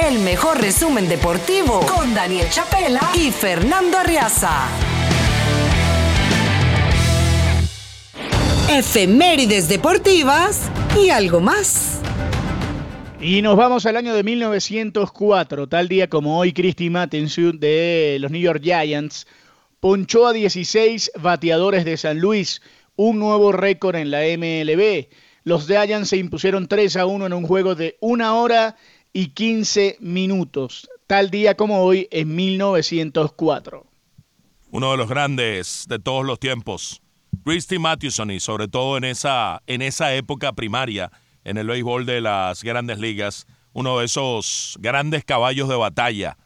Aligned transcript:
El 0.00 0.20
mejor 0.20 0.60
resumen 0.60 1.08
deportivo 1.08 1.80
con 1.80 2.14
Daniel 2.14 2.46
Chapela 2.48 3.00
y 3.14 3.32
Fernando 3.32 3.98
Arriaza. 3.98 4.68
Efemérides 8.70 9.68
deportivas 9.68 10.70
y 10.96 11.10
algo 11.10 11.40
más. 11.40 12.00
Y 13.20 13.42
nos 13.42 13.56
vamos 13.56 13.84
al 13.86 13.96
año 13.96 14.14
de 14.14 14.22
1904, 14.22 15.68
tal 15.68 15.88
día 15.88 16.08
como 16.08 16.38
hoy, 16.38 16.52
Christy 16.52 16.88
Matheson 16.88 17.58
de 17.58 18.18
los 18.20 18.30
New 18.30 18.40
York 18.40 18.62
Giants 18.62 19.26
ponchó 19.80 20.28
a 20.28 20.32
16 20.32 21.12
bateadores 21.20 21.84
de 21.84 21.96
San 21.96 22.20
Luis, 22.20 22.62
un 22.94 23.18
nuevo 23.18 23.50
récord 23.50 23.96
en 23.96 24.12
la 24.12 24.20
MLB. 24.20 25.08
Los 25.44 25.66
Giants 25.66 26.10
se 26.10 26.16
impusieron 26.16 26.68
3 26.68 26.96
a 26.96 27.06
1 27.06 27.26
en 27.26 27.32
un 27.32 27.44
juego 27.44 27.74
de 27.74 27.96
una 28.00 28.34
hora 28.34 28.76
y 29.12 29.28
15 29.28 29.98
minutos, 30.00 30.88
tal 31.06 31.30
día 31.30 31.56
como 31.56 31.82
hoy 31.82 32.08
en 32.10 32.34
1904. 32.34 33.86
Uno 34.70 34.90
de 34.90 34.96
los 34.96 35.08
grandes 35.08 35.84
de 35.88 35.98
todos 35.98 36.24
los 36.24 36.38
tiempos, 36.38 37.02
Christy 37.44 37.78
Mathewson, 37.78 38.30
y 38.30 38.40
sobre 38.40 38.68
todo 38.68 38.96
en 38.96 39.04
esa, 39.04 39.62
en 39.66 39.82
esa 39.82 40.14
época 40.14 40.52
primaria 40.52 41.10
en 41.44 41.58
el 41.58 41.66
béisbol 41.66 42.06
de 42.06 42.20
las 42.20 42.62
grandes 42.62 42.98
ligas, 42.98 43.46
uno 43.72 43.98
de 43.98 44.06
esos 44.06 44.76
grandes 44.80 45.24
caballos 45.24 45.68
de 45.68 45.76
batalla, 45.76 46.38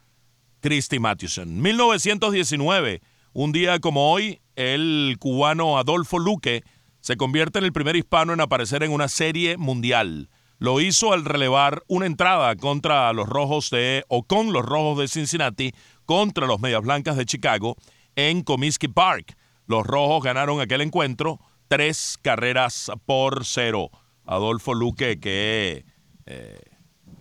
Christy 0.59 0.99
Mathewson. 0.99 1.61
1919, 1.61 3.01
un 3.33 3.51
día 3.51 3.79
como 3.79 4.11
hoy, 4.11 4.41
el 4.55 5.17
cubano 5.19 5.77
Adolfo 5.77 6.19
Luque 6.19 6.63
se 6.99 7.15
convierte 7.15 7.59
en 7.59 7.65
el 7.65 7.73
primer 7.73 7.95
hispano 7.95 8.33
en 8.33 8.41
aparecer 8.41 8.83
en 8.83 8.91
una 8.91 9.07
serie 9.07 9.55
mundial. 9.57 10.29
Lo 10.59 10.81
hizo 10.81 11.13
al 11.13 11.23
relevar 11.23 11.83
una 11.87 12.07
entrada 12.07 12.55
contra 12.55 13.13
los 13.13 13.29
rojos 13.29 13.69
de, 13.69 14.03
o 14.07 14.23
con 14.23 14.53
los 14.53 14.65
rojos 14.65 14.97
de 14.97 15.07
Cincinnati, 15.07 15.73
contra 16.05 16.47
los 16.47 16.59
Medias 16.59 16.81
Blancas 16.81 17.15
de 17.15 17.25
Chicago, 17.25 17.75
en 18.15 18.41
Comiskey 18.41 18.89
Park. 18.89 19.37
Los 19.67 19.85
rojos 19.85 20.23
ganaron 20.23 20.59
aquel 20.59 20.81
encuentro 20.81 21.39
tres 21.67 22.17
carreras 22.21 22.91
por 23.05 23.45
cero. 23.45 23.91
Adolfo 24.25 24.73
Luque, 24.73 25.19
que 25.19 25.85
eh, 26.25 26.59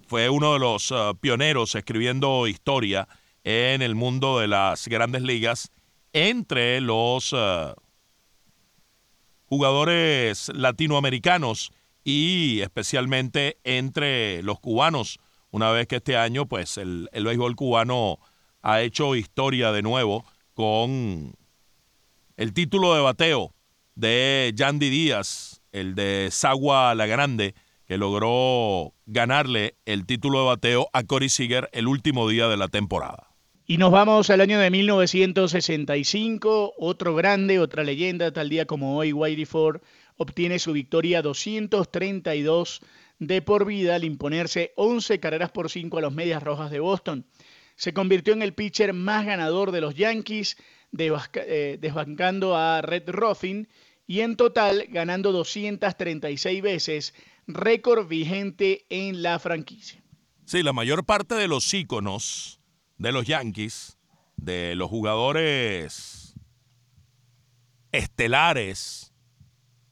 fue 0.06 0.30
uno 0.30 0.55
de 0.55 0.58
los 0.58 0.91
uh, 0.91 1.16
pioneros 1.20 1.75
escribiendo 1.75 2.47
historia 2.47 3.08
en 3.44 3.82
el 3.82 3.94
mundo 3.94 4.38
de 4.38 4.48
las 4.48 4.88
grandes 4.88 5.22
ligas 5.22 5.70
entre 6.12 6.80
los 6.80 7.32
uh, 7.32 7.75
jugadores 9.44 10.50
latinoamericanos 10.55 11.72
y 12.06 12.60
especialmente 12.60 13.58
entre 13.64 14.40
los 14.44 14.60
cubanos, 14.60 15.18
una 15.50 15.72
vez 15.72 15.88
que 15.88 15.96
este 15.96 16.16
año 16.16 16.46
pues 16.46 16.78
el, 16.78 17.08
el 17.10 17.24
béisbol 17.24 17.56
cubano 17.56 18.20
ha 18.62 18.80
hecho 18.82 19.16
historia 19.16 19.72
de 19.72 19.82
nuevo 19.82 20.24
con 20.54 21.34
el 22.36 22.52
título 22.52 22.94
de 22.94 23.00
bateo 23.00 23.52
de 23.96 24.52
Yandy 24.54 24.88
Díaz, 24.88 25.62
el 25.72 25.96
de 25.96 26.28
Sagua 26.30 26.94
la 26.94 27.06
Grande, 27.06 27.56
que 27.86 27.98
logró 27.98 28.94
ganarle 29.06 29.74
el 29.84 30.06
título 30.06 30.42
de 30.42 30.46
bateo 30.46 30.88
a 30.92 31.02
Corey 31.02 31.28
Seager 31.28 31.68
el 31.72 31.88
último 31.88 32.28
día 32.28 32.46
de 32.46 32.56
la 32.56 32.68
temporada. 32.68 33.30
Y 33.66 33.78
nos 33.78 33.91
vamos 33.91 34.30
al 34.30 34.41
año 34.41 34.60
de 34.60 34.70
1965, 34.70 36.74
otro 36.78 37.16
grande, 37.16 37.58
otra 37.58 37.82
leyenda, 37.82 38.30
tal 38.30 38.48
día 38.48 38.64
como 38.64 38.96
hoy, 38.96 39.12
Whitey 39.12 39.44
Ford 39.44 39.80
obtiene 40.17 40.59
su 40.59 40.72
victoria 40.72 41.22
232 41.22 42.81
de 43.19 43.42
por 43.42 43.64
vida 43.64 43.95
al 43.95 44.05
imponerse 44.05 44.72
11 44.77 45.20
carreras 45.20 45.50
por 45.50 45.70
5 45.70 45.98
a 45.98 46.00
los 46.00 46.12
Medias 46.12 46.42
Rojas 46.42 46.70
de 46.70 46.81
Boston. 46.81 47.27
Se 47.77 47.92
convirtió 47.92 48.33
en 48.33 48.42
el 48.42 48.55
pitcher 48.55 48.92
más 48.92 49.26
ganador 49.26 49.71
de 49.71 49.81
los 49.81 49.94
Yankees, 49.94 50.56
eh, 50.99 51.78
desbancando 51.81 52.56
a 52.56 52.81
Red 52.82 53.09
Ruffin 53.09 53.69
y 54.06 54.21
en 54.21 54.37
total 54.37 54.87
ganando 54.88 55.32
236 55.32 56.62
veces, 56.62 57.15
récord 57.47 58.06
vigente 58.06 58.87
en 58.88 59.22
la 59.22 59.38
franquicia. 59.38 60.03
Sí, 60.44 60.62
la 60.62 60.72
mayor 60.72 61.05
parte 61.05 61.34
de 61.34 61.49
los 61.49 61.72
íconos 61.75 62.60
de 62.99 63.12
los 63.12 63.26
Yankees, 63.26 63.99
de 64.37 64.75
los 64.75 64.88
jugadores 64.88 66.34
estelares, 67.93 69.12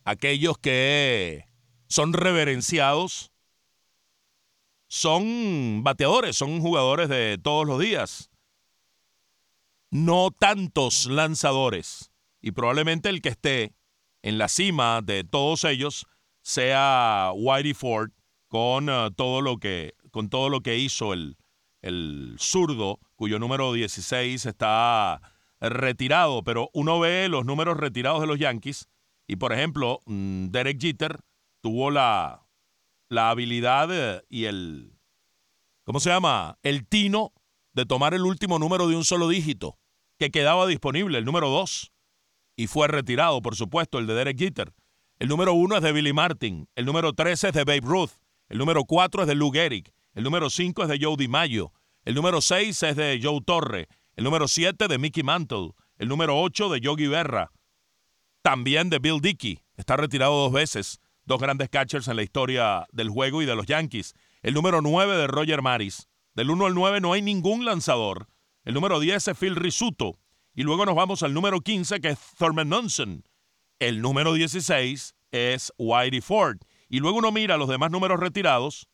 aquellos 0.04 0.58
que 0.58 1.46
son 1.88 2.12
reverenciados, 2.12 3.32
son 4.86 5.82
bateadores, 5.82 6.36
son 6.36 6.60
jugadores 6.60 7.08
de 7.08 7.38
todos 7.42 7.66
los 7.66 7.80
días. 7.80 8.30
No 9.90 10.30
tantos 10.30 11.06
lanzadores. 11.06 12.10
Y 12.40 12.52
probablemente 12.52 13.08
el 13.08 13.22
que 13.22 13.30
esté 13.30 13.74
en 14.22 14.38
la 14.38 14.48
cima 14.48 15.00
de 15.02 15.24
todos 15.24 15.64
ellos 15.64 16.06
sea 16.42 17.32
Whitey 17.34 17.74
Ford 17.74 18.10
con 18.48 18.88
uh, 18.88 19.10
todo 19.10 19.40
lo 19.40 19.58
que 19.58 19.94
con 20.10 20.28
todo 20.28 20.48
lo 20.48 20.60
que 20.60 20.78
hizo 20.78 21.12
el, 21.12 21.36
el 21.82 22.36
zurdo 22.38 23.00
cuyo 23.16 23.38
número 23.38 23.72
16 23.72 24.46
está 24.46 25.20
retirado, 25.60 26.44
pero 26.44 26.70
uno 26.72 27.00
ve 27.00 27.28
los 27.28 27.44
números 27.44 27.76
retirados 27.76 28.20
de 28.20 28.26
los 28.26 28.38
Yankees 28.38 28.88
y 29.26 29.36
por 29.36 29.52
ejemplo, 29.52 30.00
mm, 30.06 30.48
Derek 30.48 30.80
Jeter 30.80 31.20
tuvo 31.60 31.90
la 31.90 32.44
la 33.08 33.30
habilidad 33.30 33.88
eh, 33.92 34.22
y 34.28 34.44
el 34.44 34.98
¿cómo 35.84 36.00
se 36.00 36.10
llama? 36.10 36.58
el 36.62 36.86
tino 36.86 37.32
de 37.72 37.86
tomar 37.86 38.14
el 38.14 38.22
último 38.22 38.58
número 38.58 38.88
de 38.88 38.96
un 38.96 39.04
solo 39.04 39.28
dígito 39.28 39.78
que 40.18 40.30
quedaba 40.30 40.66
disponible, 40.66 41.18
el 41.18 41.24
número 41.24 41.48
2 41.48 41.92
y 42.56 42.68
fue 42.68 42.86
retirado, 42.86 43.42
por 43.42 43.56
supuesto, 43.56 43.98
el 43.98 44.06
de 44.06 44.14
Derek 44.14 44.38
Jeter. 44.38 44.72
El 45.18 45.28
número 45.28 45.54
uno 45.54 45.76
es 45.76 45.82
de 45.82 45.92
Billy 45.92 46.12
Martin, 46.12 46.68
el 46.76 46.86
número 46.86 47.12
13 47.12 47.48
es 47.48 47.54
de 47.54 47.64
Babe 47.64 47.80
Ruth, 47.82 48.10
el 48.48 48.58
número 48.58 48.84
4 48.84 49.22
es 49.22 49.28
de 49.28 49.34
Lou 49.34 49.50
Gehrig, 49.50 49.92
el 50.12 50.24
número 50.24 50.50
5 50.50 50.82
es 50.82 50.88
de 50.88 50.98
Joe 51.00 51.16
DiMaggio, 51.16 51.72
el 52.04 52.14
número 52.14 52.40
6 52.40 52.82
es 52.82 52.96
de 52.96 53.20
Joe 53.22 53.40
Torre, 53.44 53.88
el 54.16 54.24
número 54.24 54.48
7 54.48 54.88
de 54.88 54.98
Mickey 54.98 55.22
Mantle, 55.22 55.70
el 55.98 56.08
número 56.08 56.40
8 56.40 56.68
de 56.68 56.80
Yogi 56.80 57.06
Berra, 57.06 57.52
también 58.44 58.90
de 58.90 58.98
Bill 58.98 59.22
Dickey, 59.22 59.60
está 59.74 59.96
retirado 59.96 60.34
dos 60.34 60.52
veces, 60.52 61.00
dos 61.24 61.40
grandes 61.40 61.70
catchers 61.70 62.08
en 62.08 62.16
la 62.16 62.22
historia 62.22 62.86
del 62.92 63.08
juego 63.08 63.40
y 63.40 63.46
de 63.46 63.56
los 63.56 63.64
Yankees, 63.64 64.12
el 64.42 64.52
número 64.52 64.82
9 64.82 65.16
de 65.16 65.26
Roger 65.26 65.62
Maris, 65.62 66.08
del 66.34 66.50
1 66.50 66.66
al 66.66 66.74
9 66.74 67.00
no 67.00 67.14
hay 67.14 67.22
ningún 67.22 67.64
lanzador, 67.64 68.28
el 68.64 68.74
número 68.74 69.00
10 69.00 69.28
es 69.28 69.38
Phil 69.38 69.56
Risuto, 69.56 70.18
y 70.54 70.62
luego 70.62 70.84
nos 70.84 70.94
vamos 70.94 71.22
al 71.22 71.32
número 71.32 71.62
15, 71.62 72.02
que 72.02 72.10
es 72.10 72.18
Thurman 72.38 72.68
Munson. 72.68 73.24
El 73.78 74.02
número 74.02 74.34
16 74.34 75.14
es 75.32 75.72
Whitey 75.78 76.20
Ford. 76.20 76.58
Y 76.90 77.00
luego 77.00 77.18
uno 77.18 77.32
mira 77.32 77.56
los 77.56 77.68
demás 77.68 77.90
números 77.90 78.20
retirados. 78.20 78.86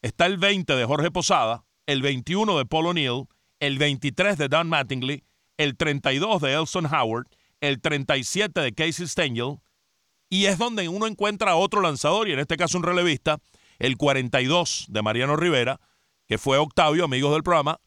Está 0.00 0.26
el 0.26 0.38
20 0.38 0.74
de 0.74 0.84
Jorge 0.86 1.10
Posada, 1.10 1.66
el 1.86 2.02
21 2.02 2.56
de 2.56 2.64
Paul 2.64 2.86
O'Neill, 2.86 3.26
el 3.60 3.78
23 3.78 4.38
de 4.38 4.48
Don 4.48 4.68
Mattingly, 4.68 5.24
el 5.58 5.76
32 5.76 6.40
de 6.40 6.54
Elson 6.54 6.86
Howard, 6.86 7.26
el 7.60 7.80
37 7.80 8.60
de 8.60 8.74
Casey 8.74 9.06
Stengel, 9.06 9.58
y 10.28 10.46
es 10.46 10.58
donde 10.58 10.88
uno 10.88 11.06
encuentra 11.06 11.56
otro 11.56 11.80
lanzador, 11.80 12.28
y 12.28 12.32
en 12.32 12.38
este 12.38 12.56
caso 12.56 12.78
un 12.78 12.84
relevista, 12.84 13.38
el 13.78 13.96
42 13.96 14.86
de 14.88 15.02
Mariano 15.02 15.36
Rivera, 15.36 15.80
que 16.26 16.38
fue 16.38 16.58
Octavio, 16.58 17.04
amigos 17.04 17.32
del 17.32 17.42
programa, 17.42 17.80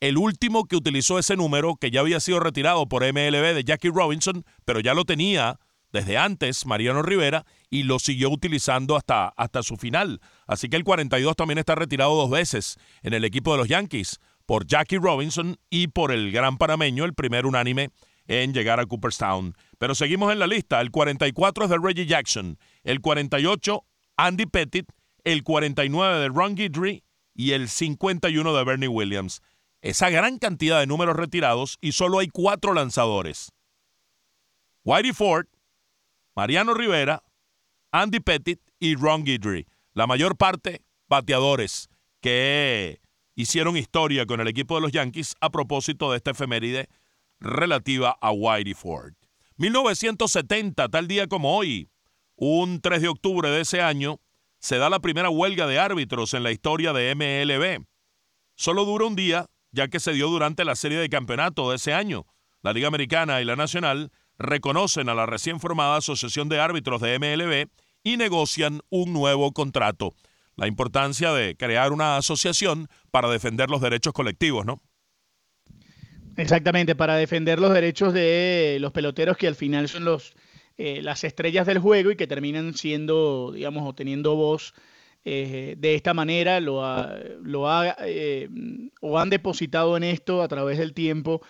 el 0.00 0.18
último 0.18 0.64
que 0.64 0.76
utilizó 0.76 1.18
ese 1.18 1.36
número, 1.36 1.76
que 1.76 1.90
ya 1.90 2.00
había 2.00 2.20
sido 2.20 2.40
retirado 2.40 2.88
por 2.88 3.02
MLB 3.04 3.54
de 3.54 3.64
Jackie 3.64 3.90
Robinson, 3.90 4.44
pero 4.64 4.80
ya 4.80 4.94
lo 4.94 5.04
tenía 5.04 5.60
desde 5.92 6.18
antes 6.18 6.66
Mariano 6.66 7.02
Rivera 7.02 7.44
y 7.70 7.84
lo 7.84 7.98
siguió 7.98 8.30
utilizando 8.30 8.96
hasta, 8.96 9.28
hasta 9.28 9.62
su 9.62 9.76
final. 9.76 10.20
Así 10.46 10.68
que 10.68 10.76
el 10.76 10.84
42 10.84 11.36
también 11.36 11.58
está 11.58 11.74
retirado 11.74 12.16
dos 12.16 12.30
veces 12.30 12.78
en 13.02 13.12
el 13.12 13.24
equipo 13.24 13.52
de 13.52 13.58
los 13.58 13.68
Yankees, 13.68 14.18
por 14.46 14.66
Jackie 14.66 14.98
Robinson 14.98 15.56
y 15.70 15.88
por 15.88 16.10
el 16.10 16.32
gran 16.32 16.58
panameño, 16.58 17.04
el 17.04 17.14
primer 17.14 17.46
unánime 17.46 17.90
en 18.26 18.52
llegar 18.52 18.80
a 18.80 18.86
Cooperstown. 18.86 19.54
Pero 19.78 19.94
seguimos 19.94 20.32
en 20.32 20.38
la 20.38 20.46
lista. 20.46 20.80
El 20.80 20.90
44 20.90 21.64
es 21.64 21.70
de 21.70 21.78
Reggie 21.78 22.06
Jackson, 22.06 22.58
el 22.84 23.00
48 23.00 23.84
Andy 24.16 24.46
Pettit, 24.46 24.90
el 25.24 25.42
49 25.42 26.20
de 26.20 26.28
Ron 26.28 26.54
Guidry 26.54 27.04
y 27.34 27.52
el 27.52 27.68
51 27.68 28.54
de 28.54 28.64
Bernie 28.64 28.88
Williams 28.88 29.42
esa 29.82 30.10
gran 30.10 30.38
cantidad 30.38 30.78
de 30.78 30.86
números 30.86 31.16
retirados 31.16 31.76
y 31.80 31.92
solo 31.92 32.20
hay 32.20 32.28
cuatro 32.28 32.72
lanzadores. 32.72 33.52
Whitey 34.84 35.12
Ford, 35.12 35.46
Mariano 36.34 36.72
Rivera, 36.72 37.22
Andy 37.90 38.20
Pettit 38.20 38.60
y 38.78 38.94
Ron 38.94 39.24
Guidry. 39.24 39.66
La 39.92 40.06
mayor 40.06 40.36
parte 40.36 40.82
bateadores 41.08 41.88
que 42.20 43.00
hicieron 43.34 43.76
historia 43.76 44.24
con 44.24 44.40
el 44.40 44.48
equipo 44.48 44.76
de 44.76 44.82
los 44.82 44.92
Yankees 44.92 45.34
a 45.40 45.50
propósito 45.50 46.10
de 46.10 46.16
esta 46.16 46.30
efeméride 46.30 46.88
relativa 47.42 48.16
a 48.20 48.32
Whitey 48.32 48.74
Ford. 48.74 49.14
1970, 49.56 50.88
tal 50.88 51.08
día 51.08 51.26
como 51.26 51.56
hoy, 51.56 51.88
un 52.36 52.80
3 52.80 53.02
de 53.02 53.08
octubre 53.08 53.50
de 53.50 53.60
ese 53.60 53.80
año, 53.80 54.20
se 54.58 54.78
da 54.78 54.88
la 54.88 55.00
primera 55.00 55.28
huelga 55.28 55.66
de 55.66 55.78
árbitros 55.78 56.34
en 56.34 56.42
la 56.42 56.52
historia 56.52 56.92
de 56.92 57.14
MLB. 57.14 57.84
Solo 58.54 58.84
dura 58.84 59.06
un 59.06 59.16
día, 59.16 59.46
ya 59.72 59.88
que 59.88 60.00
se 60.00 60.12
dio 60.12 60.28
durante 60.28 60.64
la 60.64 60.76
serie 60.76 60.98
de 60.98 61.08
campeonato 61.08 61.70
de 61.70 61.76
ese 61.76 61.92
año. 61.92 62.26
La 62.62 62.72
Liga 62.72 62.88
Americana 62.88 63.40
y 63.40 63.44
la 63.44 63.56
Nacional 63.56 64.12
reconocen 64.38 65.08
a 65.08 65.14
la 65.14 65.26
recién 65.26 65.60
formada 65.60 65.96
Asociación 65.96 66.48
de 66.48 66.60
Árbitros 66.60 67.00
de 67.00 67.18
MLB 67.18 67.70
y 68.04 68.16
negocian 68.16 68.80
un 68.88 69.12
nuevo 69.12 69.52
contrato. 69.52 70.14
La 70.56 70.66
importancia 70.66 71.32
de 71.32 71.56
crear 71.56 71.92
una 71.92 72.16
asociación 72.16 72.88
para 73.10 73.28
defender 73.30 73.70
los 73.70 73.80
derechos 73.80 74.12
colectivos, 74.12 74.66
¿no? 74.66 74.80
Exactamente, 76.36 76.94
para 76.94 77.16
defender 77.16 77.58
los 77.58 77.72
derechos 77.72 78.14
de 78.14 78.78
los 78.80 78.92
peloteros 78.92 79.36
que 79.36 79.46
al 79.46 79.54
final 79.54 79.88
son 79.88 80.04
los 80.04 80.34
eh, 80.78 81.02
las 81.02 81.22
estrellas 81.22 81.66
del 81.66 81.78
juego 81.78 82.10
y 82.10 82.16
que 82.16 82.26
terminan 82.26 82.74
siendo, 82.74 83.52
digamos, 83.54 83.86
o 83.86 83.94
teniendo 83.94 84.34
voz 84.36 84.74
eh, 85.24 85.74
de 85.78 85.94
esta 85.94 86.14
manera, 86.14 86.60
lo, 86.60 86.82
lo 87.42 87.70
ha, 87.70 87.94
eh, 88.00 88.48
o 89.00 89.18
han 89.18 89.28
depositado 89.28 89.96
en 89.96 90.04
esto 90.04 90.42
a 90.42 90.48
través 90.48 90.78
del 90.78 90.94
tiempo, 90.94 91.42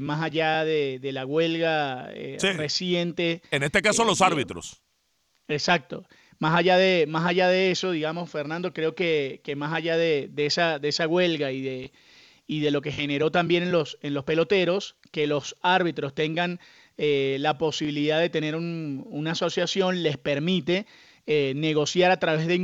más 0.00 0.22
allá 0.22 0.64
de, 0.64 0.98
la 1.12 1.26
huelga 1.26 2.08
reciente. 2.56 3.42
En 3.50 3.62
este 3.62 3.82
caso, 3.82 4.02
los 4.02 4.22
árbitros. 4.22 4.82
Exacto. 5.46 6.06
Más 6.38 6.56
allá 6.56 6.78
de, 6.78 7.04
más 7.06 7.26
allá 7.26 7.48
de 7.48 7.70
eso, 7.70 7.90
digamos, 7.90 8.30
Fernando, 8.30 8.72
creo 8.72 8.94
que, 8.94 9.42
que 9.44 9.56
más 9.56 9.74
allá 9.74 9.98
de, 9.98 10.30
de, 10.32 10.46
esa, 10.46 10.78
de 10.78 10.88
esa 10.88 11.06
huelga 11.06 11.52
y 11.52 11.60
de, 11.60 11.92
y 12.46 12.60
de 12.60 12.70
lo 12.70 12.82
que 12.82 12.92
generó 12.92 13.30
también 13.30 13.62
en 13.62 13.72
los, 13.72 13.98
en 14.02 14.14
los 14.14 14.24
peloteros, 14.24 14.96
que 15.10 15.26
los 15.26 15.56
árbitros 15.62 16.14
tengan 16.14 16.60
eh, 16.96 17.38
la 17.40 17.58
posibilidad 17.58 18.20
de 18.20 18.30
tener 18.30 18.54
una 18.54 19.32
asociación 19.32 20.02
les 20.02 20.16
permite 20.16 20.86
eh, 21.26 21.52
negociar 21.56 22.10
a 22.10 22.18
través 22.18 22.46
de 22.46 22.54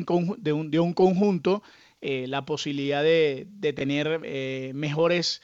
un, 0.52 0.94
conjunto 0.94 1.62
eh, 2.00 2.26
la 2.28 2.44
posibilidad 2.44 3.02
de, 3.02 3.48
tener 3.74 4.20
mejores 4.74 5.42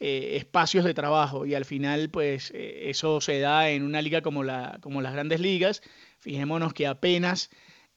espacios 0.00 0.84
de 0.84 0.94
trabajo 0.94 1.44
y 1.44 1.54
al 1.54 1.64
final 1.64 2.08
pues 2.10 2.52
eso 2.54 3.20
se 3.20 3.40
da 3.40 3.70
en 3.70 3.82
una 3.82 4.00
liga 4.00 4.22
como, 4.22 4.44
la, 4.44 4.78
como 4.80 5.02
las 5.02 5.12
grandes 5.12 5.40
ligas. 5.40 5.82
Fijémonos 6.20 6.72
que 6.72 6.86
apenas 6.86 7.50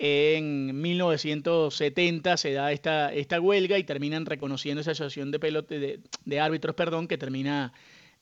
en 0.04 0.82
1970 0.82 2.36
se 2.36 2.54
da 2.54 2.72
esta, 2.72 3.14
esta 3.14 3.40
huelga 3.40 3.78
y 3.78 3.84
terminan 3.84 4.26
reconociendo 4.26 4.82
esa 4.82 4.92
asociación 4.92 5.30
de, 5.30 5.38
pelote, 5.38 6.02
de, 6.26 6.40
árbitros 6.40 6.74
perdón, 6.74 7.08
que 7.08 7.20
termina 7.20 7.72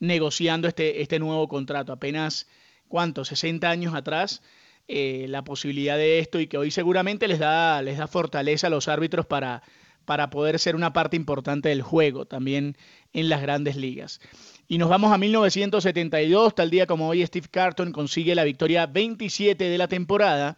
negociando 0.01 0.67
este, 0.67 1.01
este 1.01 1.19
nuevo 1.19 1.47
contrato. 1.47 1.93
Apenas, 1.93 2.49
¿cuánto? 2.89 3.23
60 3.23 3.69
años 3.69 3.95
atrás, 3.95 4.41
eh, 4.89 5.27
la 5.29 5.45
posibilidad 5.45 5.95
de 5.95 6.19
esto 6.19 6.41
y 6.41 6.47
que 6.47 6.57
hoy 6.57 6.69
seguramente 6.69 7.29
les 7.29 7.39
da, 7.39 7.81
les 7.81 7.97
da 7.97 8.07
fortaleza 8.07 8.67
a 8.67 8.71
los 8.71 8.89
árbitros 8.89 9.25
para, 9.25 9.63
para 10.03 10.29
poder 10.29 10.59
ser 10.59 10.75
una 10.75 10.91
parte 10.91 11.15
importante 11.15 11.69
del 11.69 11.81
juego 11.81 12.25
también 12.25 12.75
en 13.13 13.29
las 13.29 13.41
grandes 13.41 13.77
ligas. 13.77 14.19
Y 14.67 14.79
nos 14.79 14.89
vamos 14.89 15.13
a 15.13 15.17
1972, 15.17 16.55
tal 16.55 16.71
día 16.71 16.87
como 16.87 17.07
hoy 17.07 17.25
Steve 17.25 17.47
Carton 17.49 17.93
consigue 17.93 18.35
la 18.35 18.43
victoria 18.43 18.85
27 18.85 19.63
de 19.63 19.77
la 19.77 19.87
temporada, 19.87 20.57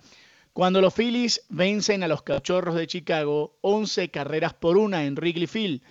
cuando 0.53 0.81
los 0.81 0.93
Phillies 0.93 1.41
vencen 1.49 2.03
a 2.03 2.07
los 2.07 2.23
Cachorros 2.23 2.75
de 2.75 2.87
Chicago 2.87 3.57
11 3.61 4.09
carreras 4.09 4.53
por 4.53 4.77
una 4.77 5.05
en 5.05 5.15
Wrigley 5.15 5.47
Field. 5.47 5.81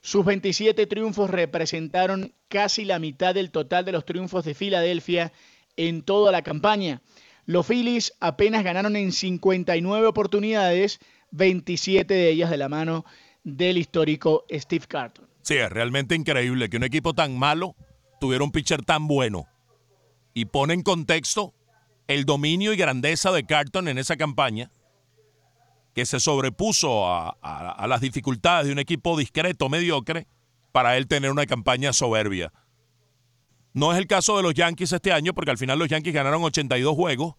Sus 0.00 0.24
27 0.24 0.86
triunfos 0.86 1.30
representaron 1.30 2.32
casi 2.48 2.84
la 2.84 2.98
mitad 2.98 3.34
del 3.34 3.50
total 3.50 3.84
de 3.84 3.92
los 3.92 4.04
triunfos 4.04 4.44
de 4.44 4.54
Filadelfia 4.54 5.32
en 5.76 6.02
toda 6.02 6.32
la 6.32 6.42
campaña. 6.42 7.02
Los 7.46 7.66
Phillies 7.66 8.12
apenas 8.20 8.64
ganaron 8.64 8.96
en 8.96 9.12
59 9.12 10.06
oportunidades, 10.06 10.98
27 11.30 12.12
de 12.12 12.28
ellas 12.28 12.50
de 12.50 12.56
la 12.56 12.68
mano 12.68 13.04
del 13.44 13.78
histórico 13.78 14.44
Steve 14.50 14.86
Carton. 14.86 15.28
Sí, 15.42 15.54
es 15.54 15.70
realmente 15.70 16.14
increíble 16.14 16.68
que 16.68 16.76
un 16.76 16.84
equipo 16.84 17.14
tan 17.14 17.38
malo 17.38 17.74
tuviera 18.20 18.44
un 18.44 18.52
pitcher 18.52 18.84
tan 18.84 19.06
bueno. 19.06 19.46
Y 20.34 20.44
pone 20.44 20.74
en 20.74 20.82
contexto 20.82 21.54
el 22.08 22.24
dominio 22.24 22.72
y 22.72 22.76
grandeza 22.76 23.30
de 23.30 23.44
Carton 23.44 23.86
en 23.86 23.98
esa 23.98 24.16
campaña 24.16 24.70
que 25.94 26.06
se 26.06 26.20
sobrepuso 26.20 27.06
a, 27.06 27.86
las 27.86 28.00
dificultades 28.00 28.66
de 28.66 28.72
un 28.72 28.78
equipo 28.78 29.16
discreto, 29.16 29.68
mediocre, 29.68 30.26
para 30.72 30.96
él 30.96 31.06
tener 31.06 31.30
una 31.30 31.46
campaña 31.46 31.92
soberbia. 31.92 32.52
No 33.74 33.92
es 33.92 33.98
el 33.98 34.06
caso 34.06 34.36
de 34.36 34.42
los 34.42 34.54
Yankees 34.54 34.92
este 34.92 35.12
año, 35.12 35.34
porque 35.34 35.50
al 35.50 35.58
final 35.58 35.78
los 35.78 35.88
Yankees 35.88 36.14
ganaron 36.14 36.42
82 36.42 36.94
juegos, 36.94 37.34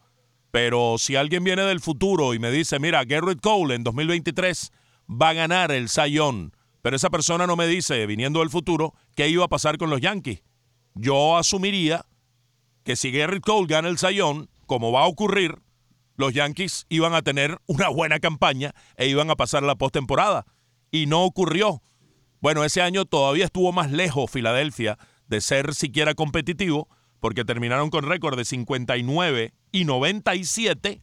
pero 0.51 0.98
si 0.98 1.16
alguien 1.16 1.44
viene 1.44 1.63
del 1.63 1.80
futuro 1.80 2.33
y 2.33 2.39
me 2.39 2.51
dice, 2.51 2.80
mira, 2.80 3.04
Garrett 3.06 3.42
Cole 3.42 3.75
en 3.75 3.83
2023 3.83 4.71
va 5.10 5.30
a 5.30 5.33
ganar 5.33 5.71
el 5.71 5.89
Sayón, 5.89 6.54
pero 6.81 6.95
esa 6.95 7.10
persona 7.10 7.48
no 7.48 7.56
me 7.56 7.66
dice, 7.66 8.06
viniendo 8.06 8.39
del 8.39 8.50
futuro, 8.50 8.94
qué 9.16 9.30
iba 9.30 9.45
a 9.45 9.50
pasar 9.50 9.77
con 9.77 9.89
los 9.89 10.01
Yankees. 10.01 10.44
Yo 10.95 11.38
asumiría 11.38 12.06
que 12.83 12.95
si 12.95 13.12
Garrett 13.12 13.44
Cole 13.44 13.68
gana 13.68 13.88
el 13.88 13.98
Sayón, 13.98 14.50
como 14.69 14.92
va 14.92 15.01
a 15.01 15.07
ocurrir, 15.07 15.56
los 16.16 16.31
Yankees 16.31 16.86
iban 16.89 17.16
a 17.16 17.24
tener 17.24 17.60
una 17.66 17.89
buena 17.89 18.19
campaña 18.19 18.75
e 18.98 19.07
iban 19.07 19.31
a 19.31 19.36
pasar 19.36 19.63
la 19.63 19.75
postemporada. 19.75 20.45
Y 20.92 21.07
no 21.07 21.24
ocurrió. 21.24 21.81
Bueno, 22.39 22.63
ese 22.63 22.83
año 22.83 23.06
todavía 23.06 23.45
estuvo 23.45 23.71
más 23.71 23.92
lejos 23.92 24.30
Filadelfia 24.30 25.00
de 25.27 25.42
ser 25.42 25.74
siquiera 25.74 26.13
competitivo, 26.13 26.88
porque 27.19 27.45
terminaron 27.45 27.89
con 27.89 28.06
récord 28.06 28.38
de 28.38 28.45
59 28.45 29.54
y 29.71 29.86
97. 29.86 31.01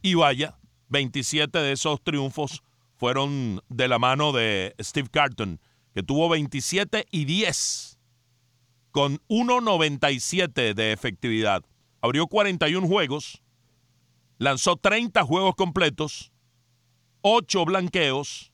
Y 0.00 0.14
vaya, 0.14 0.58
27 0.88 1.58
de 1.58 1.72
esos 1.72 2.02
triunfos 2.02 2.62
fueron 2.96 3.60
de 3.68 3.86
la 3.86 3.98
mano 3.98 4.32
de 4.32 4.74
Steve 4.80 5.08
Carton, 5.10 5.60
que 5.92 6.02
tuvo 6.02 6.30
27 6.30 7.06
y 7.10 7.26
10, 7.26 7.98
con 8.92 9.18
1.97 9.28 10.72
de 10.72 10.92
efectividad. 10.92 11.64
Abrió 12.00 12.26
41 12.26 12.86
juegos, 12.86 13.42
lanzó 14.38 14.76
30 14.76 15.22
juegos 15.24 15.54
completos, 15.56 16.32
8 17.22 17.64
blanqueos, 17.64 18.52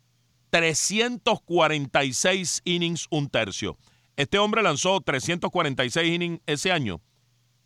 346 0.51 2.63
innings, 2.65 3.07
un 3.11 3.29
tercio. 3.29 3.77
Este 4.17 4.39
hombre 4.39 4.63
lanzó 4.63 5.01
346 5.01 6.15
innings 6.15 6.41
ese 6.47 6.73
año 6.73 7.03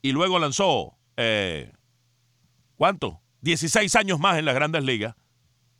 y 0.02 0.12
luego 0.12 0.38
lanzó, 0.38 0.96
eh, 1.16 1.72
¿cuánto? 2.76 3.20
16 3.42 3.94
años 3.96 4.18
más 4.18 4.38
en 4.38 4.46
las 4.46 4.54
grandes 4.54 4.82
ligas, 4.82 5.14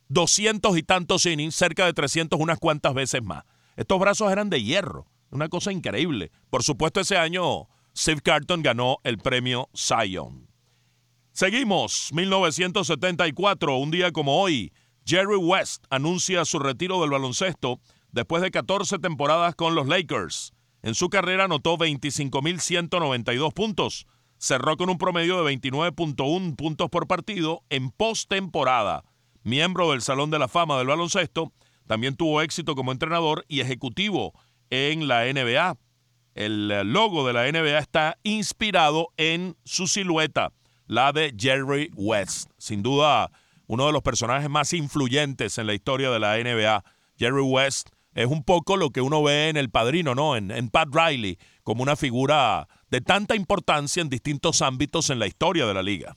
200 0.08 0.76
y 0.78 0.82
tantos 0.82 1.26
innings, 1.26 1.54
cerca 1.54 1.86
de 1.86 1.92
300 1.92 2.38
unas 2.38 2.58
cuantas 2.58 2.94
veces 2.94 3.22
más. 3.22 3.44
Estos 3.76 3.98
brazos 3.98 4.30
eran 4.30 4.50
de 4.50 4.62
hierro, 4.62 5.06
una 5.30 5.48
cosa 5.48 5.72
increíble. 5.72 6.30
Por 6.50 6.62
supuesto, 6.62 7.00
ese 7.00 7.16
año 7.16 7.68
Steve 7.98 8.20
Carton 8.20 8.62
ganó 8.62 8.98
el 9.02 9.18
premio 9.18 9.68
Zion. 9.74 10.46
Seguimos, 11.32 12.10
1974, 12.12 13.76
un 13.76 13.90
día 13.90 14.12
como 14.12 14.40
hoy, 14.40 14.72
Jerry 15.04 15.34
West 15.34 15.84
anuncia 15.90 16.44
su 16.44 16.60
retiro 16.60 17.00
del 17.00 17.10
baloncesto 17.10 17.80
después 18.12 18.40
de 18.40 18.52
14 18.52 19.00
temporadas 19.00 19.56
con 19.56 19.74
los 19.74 19.88
Lakers. 19.88 20.52
En 20.82 20.94
su 20.94 21.08
carrera 21.08 21.46
anotó 21.46 21.76
25.192 21.76 23.52
puntos. 23.52 24.06
Cerró 24.38 24.76
con 24.76 24.90
un 24.90 24.98
promedio 24.98 25.42
de 25.42 25.52
29.1 25.52 26.54
puntos 26.54 26.88
por 26.90 27.08
partido 27.08 27.64
en 27.68 27.90
postemporada. 27.90 29.02
Miembro 29.42 29.90
del 29.90 30.02
Salón 30.02 30.30
de 30.30 30.38
la 30.38 30.46
Fama 30.46 30.78
del 30.78 30.86
Baloncesto, 30.86 31.52
también 31.88 32.14
tuvo 32.14 32.42
éxito 32.42 32.76
como 32.76 32.92
entrenador 32.92 33.44
y 33.48 33.58
ejecutivo 33.58 34.34
en 34.70 35.08
la 35.08 35.24
NBA. 35.24 35.76
El 36.38 36.68
logo 36.92 37.26
de 37.26 37.32
la 37.32 37.50
NBA 37.50 37.78
está 37.78 38.16
inspirado 38.22 39.08
en 39.16 39.56
su 39.64 39.88
silueta 39.88 40.52
la 40.86 41.12
de 41.12 41.34
Jerry 41.36 41.90
West. 41.94 42.50
Sin 42.58 42.82
duda, 42.82 43.30
uno 43.66 43.86
de 43.86 43.92
los 43.92 44.02
personajes 44.02 44.48
más 44.48 44.72
influyentes 44.72 45.58
en 45.58 45.66
la 45.66 45.74
historia 45.74 46.10
de 46.10 46.18
la 46.20 46.36
NBA. 46.38 46.84
Jerry 47.18 47.42
West 47.42 47.90
es 48.14 48.26
un 48.26 48.44
poco 48.44 48.76
lo 48.76 48.90
que 48.90 49.00
uno 49.00 49.20
ve 49.22 49.48
en 49.48 49.56
El 49.56 49.68
Padrino, 49.68 50.14
¿no? 50.14 50.36
En, 50.36 50.68
Pat 50.70 50.88
Riley, 50.92 51.38
como 51.62 51.82
una 51.82 51.96
figura 51.96 52.68
de 52.88 53.00
tanta 53.00 53.36
importancia 53.36 54.00
en 54.00 54.08
distintos 54.08 54.62
ámbitos 54.62 55.10
en 55.10 55.18
la 55.18 55.26
historia 55.26 55.66
de 55.66 55.74
la 55.74 55.82
liga. 55.82 56.16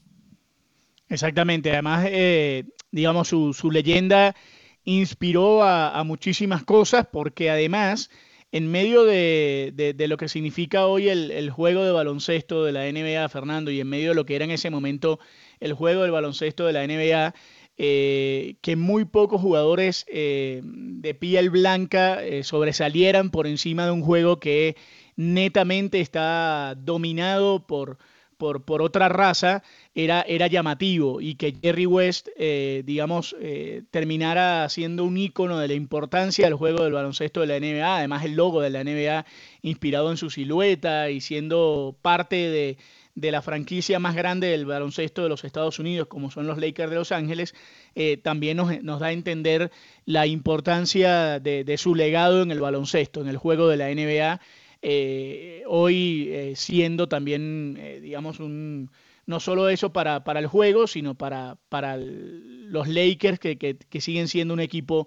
Exactamente, 1.08 1.72
además, 1.72 2.06
eh, 2.08 2.64
digamos, 2.92 3.28
su, 3.28 3.70
leyenda 3.72 4.36
inspiró 4.84 5.62
a, 5.62 6.02
muchísimas 6.04 6.64
cosas 6.64 7.06
porque 7.12 7.50
además 7.50 8.08
en 8.52 8.70
medio 8.70 9.04
de, 9.04 9.94
lo 10.06 10.16
que 10.18 10.28
significa 10.28 10.86
hoy 10.86 11.08
el, 11.08 11.50
juego 11.50 11.84
de 11.84 11.92
baloncesto 11.92 12.64
de 12.64 12.72
la 12.72 12.84
NBA, 12.84 13.26
Fernando, 13.30 13.70
y 13.70 13.80
en 13.80 13.88
medio 13.88 14.10
de 14.10 14.14
lo 14.14 14.26
que 14.26 14.36
era 14.36 14.44
en 14.44 14.50
ese 14.50 14.68
momento 14.68 15.18
el 15.58 15.72
juego 15.72 16.02
del 16.02 16.10
baloncesto 16.10 16.66
de 16.66 16.72
la 16.74 16.86
NBA, 16.86 17.34
eh, 17.78 18.56
que 18.60 18.76
muy 18.76 19.06
pocos 19.06 19.40
jugadores 19.40 20.04
eh, 20.08 20.60
de 20.62 21.14
piel 21.14 21.48
blanca 21.48 22.22
eh, 22.22 22.44
sobresalieran 22.44 23.30
por 23.30 23.46
encima 23.46 23.86
de 23.86 23.92
un 23.92 24.02
juego 24.02 24.38
que 24.38 24.76
netamente 25.16 26.00
está 26.00 26.74
dominado 26.76 27.66
por, 27.66 27.96
por, 28.42 28.82
otra 28.82 29.08
raza 29.08 29.62
era, 29.94 30.22
era 30.22 30.48
llamativo 30.48 31.20
y 31.20 31.36
que 31.36 31.54
Jerry 31.62 31.86
West, 31.86 32.28
eh, 32.36 32.82
digamos, 32.84 33.36
eh, 33.40 33.82
terminara 33.92 34.68
siendo 34.68 35.04
un 35.04 35.16
ícono 35.16 35.58
de 35.58 35.68
la 35.68 35.74
importancia 35.74 36.46
del 36.46 36.54
juego 36.54 36.82
del 36.82 36.92
baloncesto 36.92 37.40
de 37.40 37.46
la 37.46 37.60
NBA, 37.60 37.98
además 37.98 38.24
el 38.24 38.34
logo 38.34 38.60
de 38.60 38.70
la 38.70 38.82
NBA 38.82 39.24
inspirado 39.62 40.10
en 40.10 40.16
su 40.16 40.28
silueta 40.28 41.10
y 41.10 41.20
siendo 41.20 41.94
parte 42.02 42.76
de, 43.14 43.30
la 43.30 43.42
franquicia 43.42 44.00
más 44.00 44.16
grande 44.16 44.48
del 44.48 44.66
baloncesto 44.66 45.22
de 45.22 45.28
los 45.28 45.44
Estados 45.44 45.78
Unidos, 45.78 46.08
como 46.08 46.32
son 46.32 46.48
los 46.48 46.58
Lakers 46.58 46.90
de 46.90 46.96
Los 46.96 47.12
Ángeles, 47.12 47.54
eh, 47.94 48.16
también 48.16 48.56
nos, 48.56 48.82
nos, 48.82 48.98
da 48.98 49.08
a 49.08 49.12
entender 49.12 49.70
la 50.04 50.26
importancia 50.26 51.38
de, 51.38 51.62
de, 51.62 51.78
su 51.78 51.94
legado 51.94 52.42
en 52.42 52.50
el 52.50 52.58
baloncesto, 52.58 53.20
en 53.20 53.28
el 53.28 53.36
juego 53.36 53.68
de 53.68 53.76
la 53.76 53.88
NBA 53.94 54.40
eh, 54.84 55.62
hoy 55.68 56.28
eh, 56.30 56.54
siendo 56.56 57.08
también, 57.08 57.76
eh, 57.78 58.00
digamos, 58.00 58.40
un, 58.40 58.90
no 59.26 59.38
solo 59.38 59.68
eso 59.68 59.92
para, 59.92 60.24
para 60.24 60.40
el 60.40 60.48
juego, 60.48 60.88
sino 60.88 61.14
para, 61.14 61.56
para 61.68 61.96
los 61.96 62.88
Lakers 62.88 63.38
que, 63.38 63.78
siguen 64.00 64.26
siendo 64.26 64.52
un 64.54 64.60
equipo 64.60 65.06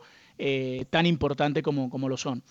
tan 0.90 1.06
importante 1.06 1.62
como, 1.62 2.10
lo 2.10 2.18
son. 2.18 2.44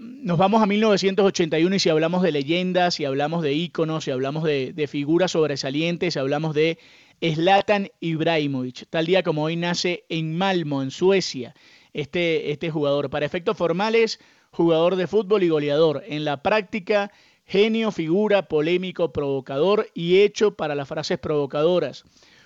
nos 0.00 0.38
vamos 0.38 0.62
a 0.62 0.66
1981 0.66 1.74
y 1.74 1.78
si 1.78 1.88
hablamos 1.88 2.22
de 2.22 2.32
leyendas, 2.32 2.94
si 2.94 3.04
hablamos 3.04 3.42
de 3.42 3.52
íconos, 3.52 4.04
si 4.04 4.10
hablamos 4.10 4.44
de, 4.44 4.72
de 4.72 4.86
figuras 4.88 5.32
sobresalientes, 5.32 6.14
si 6.14 6.20
hablamos 6.20 6.54
de 6.54 6.78
Zlatan 7.22 7.90
Ibrahimovic. 8.00 8.86
Tal 8.90 9.06
día 9.06 9.22
como 9.22 9.44
hoy 9.44 9.56
nace 9.56 10.04
en 10.08 10.36
Malmo, 10.36 10.82
en 10.82 10.90
Suecia, 10.90 11.54
este, 11.92 12.50
este 12.50 12.70
jugador. 12.70 13.10
Para 13.10 13.26
efectos 13.26 13.56
formales, 13.56 14.18
jugador 14.50 14.96
de 14.96 15.06
fútbol 15.06 15.42
y 15.42 15.48
goleador. 15.48 16.02
En 16.06 16.24
la 16.24 16.42
práctica, 16.42 17.10
genio, 17.44 17.90
figura, 17.90 18.42
polémico, 18.48 19.12
provocador 19.12 19.88
y 19.94 20.20
hecho 20.20 20.54
para 20.54 20.74
las 20.74 20.88
frases 20.88 21.18
provocadoras. 21.18 22.04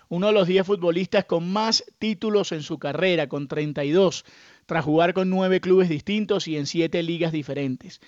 Uno 0.09 0.29
de 0.29 0.33
los 0.33 0.47
10 0.47 0.67
futbolistas 0.67 1.25
con 1.25 1.51
más 1.51 1.85
títulos 1.99 2.53
en 2.53 2.63
su 2.63 2.79
carrera, 2.79 3.29
con 3.29 3.49
32, 3.49 4.25
tras 4.67 4.85
jugar 4.85 5.15
con 5.15 5.31
nueve 5.31 5.61
clubes 5.61 5.89
distintos 5.89 6.49
y 6.49 6.57
en 6.57 6.67
siete 6.67 7.03
ligas 7.03 7.33
diferentes. 7.33 8.01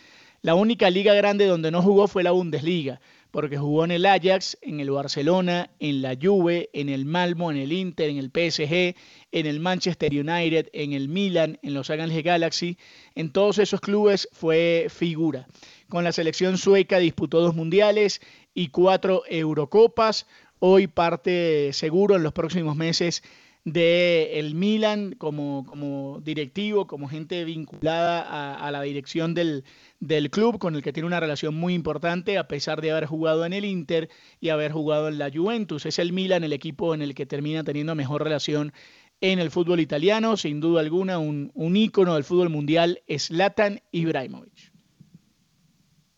La 0.42 0.54
única 0.54 0.90
liga 0.90 1.14
grande 1.14 1.46
donde 1.46 1.70
no 1.70 1.82
jugó 1.82 2.08
fue 2.08 2.22
la 2.22 2.30
Bundesliga, 2.30 3.00
porque 3.36 3.58
jugó 3.58 3.84
en 3.84 3.90
el 3.90 4.06
Ajax, 4.06 4.56
en 4.62 4.80
el 4.80 4.90
Barcelona, 4.90 5.68
en 5.78 6.00
la 6.00 6.16
Juve, 6.18 6.70
en 6.72 6.88
el 6.88 7.04
Malmo, 7.04 7.50
en 7.50 7.58
el 7.58 7.70
Inter, 7.70 8.08
en 8.08 8.16
el 8.16 8.30
PSG, 8.30 8.96
en 9.30 9.44
el 9.44 9.60
Manchester 9.60 10.10
United, 10.10 10.70
en 10.72 10.94
el 10.94 11.10
Milan, 11.10 11.58
en 11.60 11.74
los 11.74 11.90
Ángeles 11.90 12.24
Galaxy. 12.24 12.78
En 13.14 13.30
todos 13.32 13.58
esos 13.58 13.82
clubes 13.82 14.26
fue 14.32 14.86
figura. 14.88 15.46
Con 15.90 16.02
la 16.02 16.12
selección 16.12 16.56
sueca 16.56 16.96
disputó 16.96 17.42
dos 17.42 17.54
mundiales 17.54 18.22
y 18.54 18.68
cuatro 18.68 19.22
Eurocopas. 19.28 20.26
Hoy 20.58 20.86
parte 20.86 21.74
seguro 21.74 22.16
en 22.16 22.22
los 22.22 22.32
próximos 22.32 22.74
meses 22.74 23.22
de 23.66 24.38
el 24.38 24.54
Milan 24.54 25.16
como, 25.18 25.66
como 25.66 26.20
directivo, 26.22 26.86
como 26.86 27.08
gente 27.08 27.44
vinculada 27.44 28.54
a, 28.54 28.70
la 28.70 28.80
dirección 28.82 29.34
del, 29.34 29.64
del, 29.98 30.30
club, 30.30 30.58
con 30.58 30.76
el 30.76 30.82
que 30.84 30.92
tiene 30.92 31.08
una 31.08 31.18
relación 31.18 31.56
muy 31.56 31.74
importante, 31.74 32.38
a 32.38 32.46
pesar 32.46 32.80
de 32.80 32.92
haber 32.92 33.06
jugado 33.06 33.44
en 33.44 33.52
el 33.52 33.64
Inter 33.64 34.08
y 34.40 34.50
haber 34.50 34.70
jugado 34.70 35.08
en 35.08 35.18
la 35.18 35.32
Juventus. 35.34 35.84
Es 35.84 35.98
el 35.98 36.12
Milan 36.12 36.44
el 36.44 36.52
equipo 36.52 36.94
en 36.94 37.02
el 37.02 37.16
que 37.16 37.26
termina 37.26 37.64
teniendo 37.64 37.96
mejor 37.96 38.22
relación 38.22 38.72
en 39.20 39.40
el 39.40 39.50
fútbol 39.50 39.80
italiano, 39.80 40.36
sin 40.36 40.60
duda 40.60 40.80
alguna, 40.80 41.18
un, 41.18 41.50
un 41.54 41.76
ícono 41.76 42.14
del 42.14 42.22
fútbol 42.22 42.50
mundial, 42.50 43.02
Zlatan 43.18 43.80
Ibrahimovic. 43.90 44.72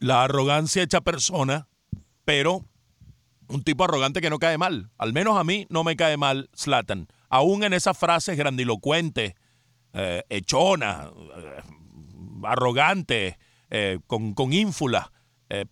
La 0.00 0.24
arrogancia 0.24 0.82
hecha 0.82 1.00
persona, 1.00 1.66
pero 2.26 2.66
un 3.48 3.64
tipo 3.64 3.84
arrogante 3.84 4.20
que 4.20 4.28
no 4.28 4.38
cae 4.38 4.58
mal. 4.58 4.90
Al 4.98 5.14
menos 5.14 5.38
a 5.38 5.44
mí 5.44 5.66
no 5.70 5.82
me 5.82 5.96
cae 5.96 6.18
mal 6.18 6.50
Zlatan 6.54 7.08
aún 7.28 7.64
en 7.64 7.73
esas 7.73 7.97
frases 7.97 8.37
grandilocuentes, 8.37 9.35
eh, 9.92 10.23
hechonas, 10.28 11.08
eh, 11.08 11.62
arrogantes, 12.44 13.37
eh, 13.70 13.99
con, 14.06 14.35
con 14.35 14.52
ínfula, 14.52 15.12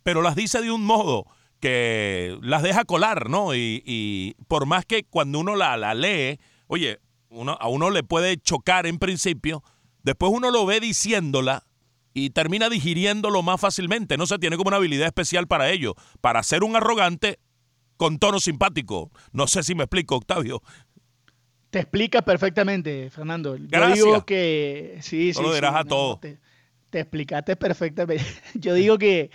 pero 0.01 0.23
las 0.23 0.35
dice 0.35 0.59
de 0.59 0.71
un 0.71 0.83
modo 0.83 1.27
que 1.59 2.35
las 2.41 2.63
deja 2.63 2.83
colar, 2.83 3.29
¿no? 3.29 3.53
Y, 3.53 4.35
por 4.47 4.65
más 4.65 4.85
que 4.85 5.03
cuando 5.03 5.39
uno 5.39 5.55
la, 5.55 5.77
la 5.77 5.93
lee, 5.93 6.39
oye, 6.65 6.99
a 7.59 7.67
uno 7.67 7.89
le 7.91 8.03
puede 8.03 8.37
chocar 8.37 8.87
en 8.87 8.97
principio, 8.97 9.63
después 10.01 10.31
uno 10.33 10.49
lo 10.49 10.65
ve 10.65 10.79
diciéndola 10.79 11.67
y 12.13 12.31
termina 12.31 12.69
digiriéndolo 12.69 13.43
más 13.43 13.61
fácilmente. 13.61 14.17
No 14.17 14.25
se 14.25 14.39
tiene 14.39 14.57
como 14.57 14.69
una 14.69 14.77
habilidad 14.77 15.05
especial 15.05 15.47
para 15.47 15.69
ello, 15.69 15.93
para 16.21 16.41
ser 16.41 16.63
un 16.63 16.75
arrogante 16.75 17.39
con 17.97 18.19
tono 18.19 18.39
simpático. 18.39 19.11
No 19.31 19.47
sé 19.47 19.63
si 19.63 19.75
me 19.75 19.83
explico, 19.83 20.15
Octavio. 20.15 20.61
Te 21.69 21.79
explicas 21.79 22.23
perfectamente, 22.23 23.09
Fernando. 23.09 23.57
Yo 23.57 23.89
digo 23.93 24.25
que. 24.25 24.97
Sí, 25.01 25.33
sí. 25.33 25.41
lo 25.41 25.53
dirás 25.53 25.75
a 25.75 25.83
todo. 25.83 26.19
Te, 26.19 26.39
explicaste 26.99 27.55
perfectamente. 27.55 28.23
Yo 28.53 28.73
digo 28.73 28.97
que, 28.97 29.29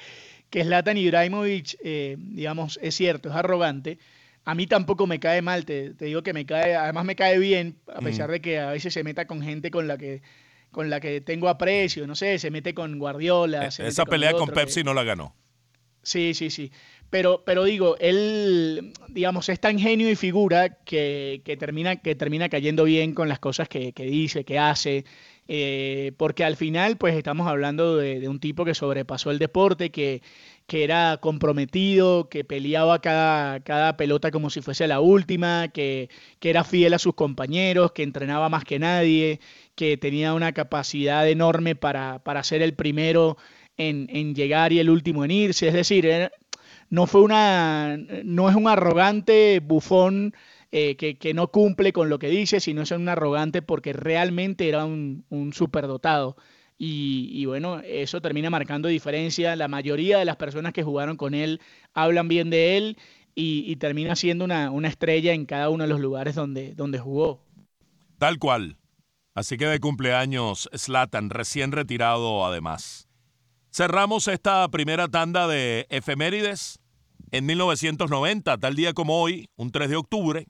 que 0.50 0.64
Zlatan 0.64 0.96
Ibrahimovic, 0.96 1.76
eh, 1.84 2.16
digamos, 2.18 2.78
es 2.82 2.94
cierto, 2.94 3.28
es 3.28 3.34
arrogante. 3.34 3.98
A 4.44 4.54
mí 4.54 4.66
tampoco 4.66 5.06
me 5.06 5.20
cae 5.20 5.42
mal, 5.42 5.64
te, 5.64 5.92
digo 5.94 6.22
que 6.22 6.32
me 6.32 6.44
cae, 6.44 6.74
además 6.74 7.04
me 7.04 7.14
cae 7.14 7.38
bien, 7.38 7.76
a 7.94 8.00
pesar 8.00 8.28
de 8.28 8.40
que 8.40 8.58
a 8.58 8.72
veces 8.72 8.92
se 8.92 9.04
meta 9.04 9.26
con 9.26 9.40
gente 9.40 9.70
con 9.70 9.86
la 9.86 9.96
que 9.96 10.22
con 10.72 10.90
la 10.90 10.98
que 11.00 11.20
tengo 11.20 11.48
aprecio, 11.48 12.06
no 12.06 12.16
sé, 12.16 12.38
se 12.38 12.50
mete 12.50 12.74
con 12.74 12.98
Guardiola. 12.98 13.66
E, 13.66 13.86
esa 13.86 14.04
pelea 14.04 14.32
con, 14.32 14.48
Pepsi 14.48 14.82
no 14.82 14.94
la 14.94 15.04
ganó. 15.04 15.36
Sí, 16.02 16.34
sí, 16.34 16.50
sí. 16.50 16.72
Pero, 17.12 17.42
pero 17.44 17.64
digo, 17.64 17.96
él, 17.98 18.94
digamos, 19.08 19.50
es 19.50 19.60
tan 19.60 19.78
genio 19.78 20.08
y 20.10 20.16
figura 20.16 20.78
que, 20.82 21.42
termina, 21.60 21.96
que 21.96 22.14
termina 22.14 22.48
cayendo 22.48 22.84
bien 22.84 23.12
con 23.12 23.28
las 23.28 23.38
cosas 23.38 23.68
que, 23.68 23.92
dice, 23.94 24.46
que 24.46 24.58
hace. 24.58 25.04
Eh, 25.46 26.12
porque 26.16 26.42
al 26.42 26.56
final, 26.56 26.96
pues 26.96 27.14
estamos 27.14 27.46
hablando 27.48 27.98
de, 27.98 28.26
un 28.30 28.40
tipo 28.40 28.64
que 28.64 28.74
sobrepasó 28.74 29.30
el 29.30 29.38
deporte, 29.38 29.90
que, 29.90 30.22
que 30.66 30.84
era 30.84 31.18
comprometido, 31.20 32.30
que 32.30 32.44
peleaba 32.44 33.02
cada, 33.02 33.60
cada 33.60 33.98
pelota 33.98 34.30
como 34.30 34.48
si 34.48 34.62
fuese 34.62 34.86
la 34.88 35.00
última, 35.00 35.68
que, 35.68 36.08
que 36.40 36.48
era 36.48 36.64
fiel 36.64 36.94
a 36.94 36.98
sus 36.98 37.12
compañeros, 37.12 37.92
que 37.92 38.04
entrenaba 38.04 38.48
más 38.48 38.64
que 38.64 38.78
nadie, 38.78 39.38
que 39.74 39.98
tenía 39.98 40.32
una 40.32 40.52
capacidad 40.52 41.28
enorme 41.28 41.76
para, 41.76 42.20
para 42.20 42.42
ser 42.42 42.62
el 42.62 42.72
primero 42.72 43.36
en, 43.76 44.06
en, 44.10 44.34
llegar 44.34 44.72
y 44.72 44.78
el 44.78 44.88
último 44.88 45.26
en 45.26 45.30
irse. 45.30 45.68
Es 45.68 45.74
decir, 45.74 46.06
no 46.92 47.06
fue 47.06 47.22
una, 47.22 47.96
no 48.22 48.50
es 48.50 48.54
un 48.54 48.68
arrogante 48.68 49.60
bufón 49.60 50.34
eh, 50.72 50.94
que, 50.96 51.32
no 51.32 51.48
cumple 51.48 51.90
con 51.90 52.10
lo 52.10 52.18
que 52.18 52.28
dice, 52.28 52.60
sino 52.60 52.82
es 52.82 52.90
un 52.90 53.08
arrogante 53.08 53.62
porque 53.62 53.94
realmente 53.94 54.68
era 54.68 54.84
un, 54.84 55.24
superdotado. 55.54 56.36
Y, 56.76 57.46
bueno, 57.46 57.80
eso 57.80 58.20
termina 58.20 58.50
marcando 58.50 58.88
diferencia. 58.88 59.56
La 59.56 59.68
mayoría 59.68 60.18
de 60.18 60.26
las 60.26 60.36
personas 60.36 60.74
que 60.74 60.82
jugaron 60.82 61.16
con 61.16 61.32
él 61.32 61.62
hablan 61.94 62.28
bien 62.28 62.50
de 62.50 62.76
él 62.76 62.98
y, 63.34 63.74
termina 63.76 64.14
siendo 64.14 64.44
una, 64.44 64.70
una, 64.70 64.88
estrella 64.88 65.32
en 65.32 65.46
cada 65.46 65.70
uno 65.70 65.84
de 65.84 65.88
los 65.88 66.00
lugares 66.00 66.34
donde, 66.34 66.74
donde 66.74 66.98
jugó. 66.98 67.40
Tal 68.18 68.38
cual. 68.38 68.76
Así 69.34 69.56
que 69.56 69.64
de 69.64 69.80
cumpleaños, 69.80 70.68
Slatan, 70.74 71.30
recién 71.30 71.72
retirado 71.72 72.44
además. 72.44 73.08
Cerramos 73.70 74.28
esta 74.28 74.68
primera 74.68 75.08
tanda 75.08 75.48
de 75.48 75.86
efemérides 75.88 76.81
en 77.32 77.46
1990, 77.46 78.58
tal 78.58 78.76
día 78.76 78.92
como 78.92 79.20
hoy, 79.20 79.48
un 79.56 79.72
3 79.72 79.88
de 79.88 79.96
octubre, 79.96 80.46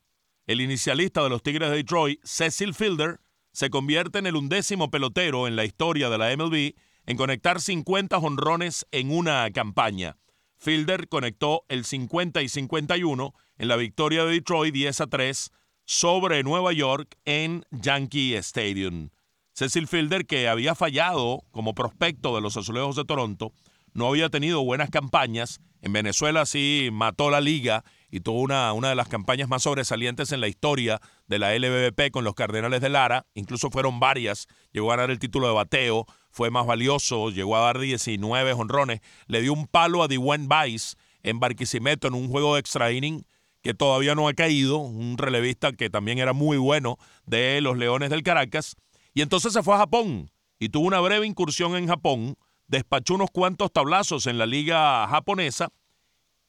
el 0.47 0.61
inicialista 0.61 1.23
de 1.23 1.29
los 1.29 1.43
Tigres 1.43 1.71
de 1.71 1.77
Detroit, 1.77 2.21
Cecil 2.25 2.75
Fielder, 2.75 3.21
se 3.53 3.71
convierte 3.71 4.19
en 4.19 4.27
el 4.27 4.35
undécimo 4.35 4.91
pelotero 4.91 5.47
en 5.47 5.55
la 5.55 5.65
historia 5.65 6.11
de 6.11 6.19
la 6.19 6.37
MLB 6.37 6.75
en 7.07 7.17
conectar 7.17 7.61
50 7.61 8.19
honrones 8.19 8.85
en 8.91 9.13
una 9.13 9.49
campaña. 9.53 10.19
Fielder 10.57 11.09
conectó 11.09 11.65
el 11.69 11.85
50 11.85 12.43
y 12.43 12.49
51 12.49 13.33
en 13.59 13.69
la 13.69 13.77
victoria 13.77 14.25
de 14.25 14.33
Detroit 14.33 14.75
10 14.75 15.01
a 15.03 15.07
3 15.07 15.53
sobre 15.85 16.43
Nueva 16.43 16.73
York 16.73 17.17
en 17.25 17.65
Yankee 17.71 18.35
Stadium. 18.35 19.11
Cecil 19.53 19.87
Fielder, 19.87 20.27
que 20.27 20.49
había 20.49 20.75
fallado 20.75 21.45
como 21.53 21.75
prospecto 21.75 22.35
de 22.35 22.41
los 22.41 22.57
Azulejos 22.57 22.97
de 22.97 23.05
Toronto, 23.05 23.53
no 23.93 24.09
había 24.09 24.31
tenido 24.31 24.65
buenas 24.65 24.91
campañas. 24.91 25.61
En 25.83 25.93
Venezuela 25.93 26.47
sí 26.47 26.91
mató 26.93 27.29
la 27.29 27.41
liga 27.41 27.85
y 28.09 28.21
tuvo 28.21 28.41
una, 28.41 28.73
una 28.73 28.89
de 28.89 28.95
las 28.95 29.09
campañas 29.09 29.49
más 29.49 29.65
sobresalientes 29.65 30.31
en 30.31 30.41
la 30.41 30.47
historia 30.47 31.01
de 31.27 31.41
la 31.41 31.57
LBBP 31.59 32.13
con 32.13 32.23
los 32.23 32.35
Cardenales 32.35 32.81
de 32.81 32.89
Lara. 32.89 33.27
Incluso 33.35 33.69
fueron 33.69 33.99
varias. 33.99 34.47
Llegó 34.71 34.93
a 34.93 34.97
ganar 34.97 35.11
el 35.11 35.19
título 35.19 35.49
de 35.49 35.55
bateo, 35.55 36.07
fue 36.31 36.51
más 36.51 36.67
valioso, 36.67 37.31
llegó 37.31 37.57
a 37.57 37.61
dar 37.61 37.81
19 37.81 38.53
honrones. 38.53 39.01
Le 39.27 39.43
dio 39.43 39.53
un 39.53 39.67
palo 39.67 40.05
a 40.05 40.09
Dwayne 40.09 40.47
Vice 40.49 40.95
en 41.25 41.41
Barquisimeto 41.41 42.07
en 42.07 42.15
un 42.15 42.29
juego 42.29 42.55
de 42.55 42.61
extra 42.61 42.93
inning 42.93 43.25
que 43.61 43.75
todavía 43.75 44.15
no 44.15 44.29
ha 44.29 44.35
caído, 44.35 44.79
un 44.79 45.19
relevista 45.19 45.73
que 45.73 45.91
también 45.91 46.19
era 46.19 46.33
muy 46.33 46.59
bueno 46.59 46.99
de 47.27 47.61
los 47.61 47.77
Leones 47.77 48.11
del 48.11 48.23
Caracas. 48.23 48.77
Y 49.15 49.23
entonces 49.23 49.53
se 49.53 49.65
fue 49.65 49.75
a 49.75 49.79
Japón 49.79 50.31
y 50.61 50.69
tuvo 50.69 50.87
una 50.87 51.01
breve 51.01 51.27
incursión 51.27 51.75
en 51.75 51.89
Japón 51.89 52.37
despachó 52.67 53.15
unos 53.15 53.31
cuantos 53.31 53.73
tablazos 53.73 54.27
en 54.27 54.39
la 54.39 54.47
liga 54.47 55.07
japonesa 55.09 55.71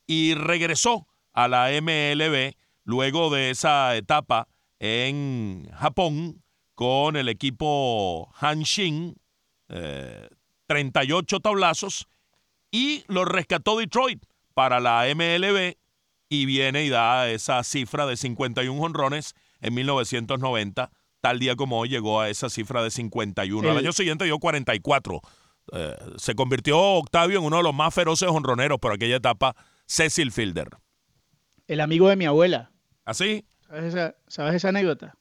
y 0.07 0.33
regresó 0.33 1.07
a 1.33 1.47
la 1.47 1.69
MLB 1.69 2.53
luego 2.83 3.29
de 3.29 3.49
esa 3.49 3.95
etapa 3.95 4.47
en 4.79 5.69
Japón 5.73 6.43
con 6.75 7.15
el 7.15 7.29
equipo 7.29 8.29
Hanshin, 8.39 9.15
38 9.67 11.35
eh, 11.35 11.39
tablazos, 11.39 12.07
y 12.71 13.03
lo 13.07 13.25
rescató 13.25 13.77
Detroit 13.77 14.25
para 14.53 14.79
la 14.79 15.05
MLB 15.13 15.75
y 16.29 16.45
viene 16.45 16.83
y 16.83 16.89
da 16.89 17.29
esa 17.29 17.63
cifra 17.63 18.05
de 18.05 18.17
51 18.17 18.81
honrones 18.81 19.35
en 19.61 19.73
1990. 19.75 20.91
Tal 21.21 21.39
día 21.39 21.55
como 21.55 21.79
hoy 21.79 21.89
llegó 21.89 22.19
a 22.19 22.29
esa 22.29 22.49
cifra 22.49 22.83
de 22.83 22.91
51. 22.91 23.71
El, 23.71 23.77
año 23.77 23.93
siguiente 23.93 24.25
dio 24.25 24.39
44. 24.39 25.21
Eh, 25.71 25.95
se 26.17 26.35
convirtió 26.35 26.79
Octavio 26.79 27.39
en 27.39 27.45
uno 27.45 27.57
de 27.57 27.63
los 27.63 27.73
más 27.73 27.93
feroces 27.93 28.29
honroneros 28.29 28.79
por 28.79 28.91
aquella 28.91 29.15
etapa, 29.15 29.55
Cecil 29.85 30.31
Fielder. 30.31 30.69
El 31.67 31.79
amigo 31.79 32.09
de 32.09 32.15
mi 32.15 32.25
abuela. 32.25 32.71
¿Así? 33.05 33.45
¿Ah, 33.69 34.13
¿Sabes 34.27 34.55
esa, 34.55 34.69
anécdota? 34.69 35.15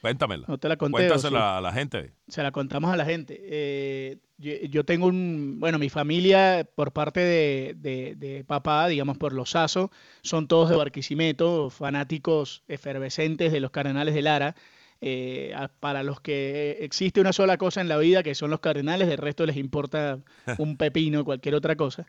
Cuéntamela. 0.00 0.44
No 0.48 0.58
te 0.58 0.68
la 0.68 0.76
conté. 0.76 0.92
Cuéntasela 0.92 1.58
a 1.58 1.60
la 1.60 1.72
gente. 1.72 2.12
Se 2.28 2.42
la 2.42 2.52
contamos 2.52 2.92
a 2.92 2.96
la 2.96 3.04
gente. 3.04 3.40
Eh, 3.42 4.18
yo, 4.38 4.84
tengo 4.84 5.06
un, 5.06 5.58
bueno, 5.60 5.78
mi 5.78 5.88
familia 5.88 6.68
por 6.74 6.92
parte 6.92 7.20
de, 7.20 8.44
papá, 8.46 8.88
digamos 8.88 9.16
por 9.16 9.32
los 9.32 9.50
Sazo, 9.50 9.90
son 10.22 10.48
todos 10.48 10.70
de 10.70 10.76
Barquisimeto, 10.76 11.70
fanáticos 11.70 12.62
efervescentes 12.68 13.52
de 13.52 13.60
los 13.60 13.70
Cardenales 13.70 14.14
de 14.14 14.22
Lara. 14.22 14.56
Eh, 15.00 15.54
para 15.80 16.02
los 16.02 16.20
que 16.20 16.78
existe 16.80 17.20
una 17.20 17.32
sola 17.32 17.58
cosa 17.58 17.80
en 17.80 17.88
la 17.88 17.98
vida, 17.98 18.22
que 18.22 18.34
son 18.34 18.50
los 18.50 18.60
Cardenales, 18.60 19.08
del 19.08 19.18
resto 19.18 19.44
les 19.44 19.56
importa 19.56 20.18
un 20.58 20.76
pepino, 20.76 21.24
cualquier 21.24 21.54
otra 21.54 21.76
cosa. 21.76 22.06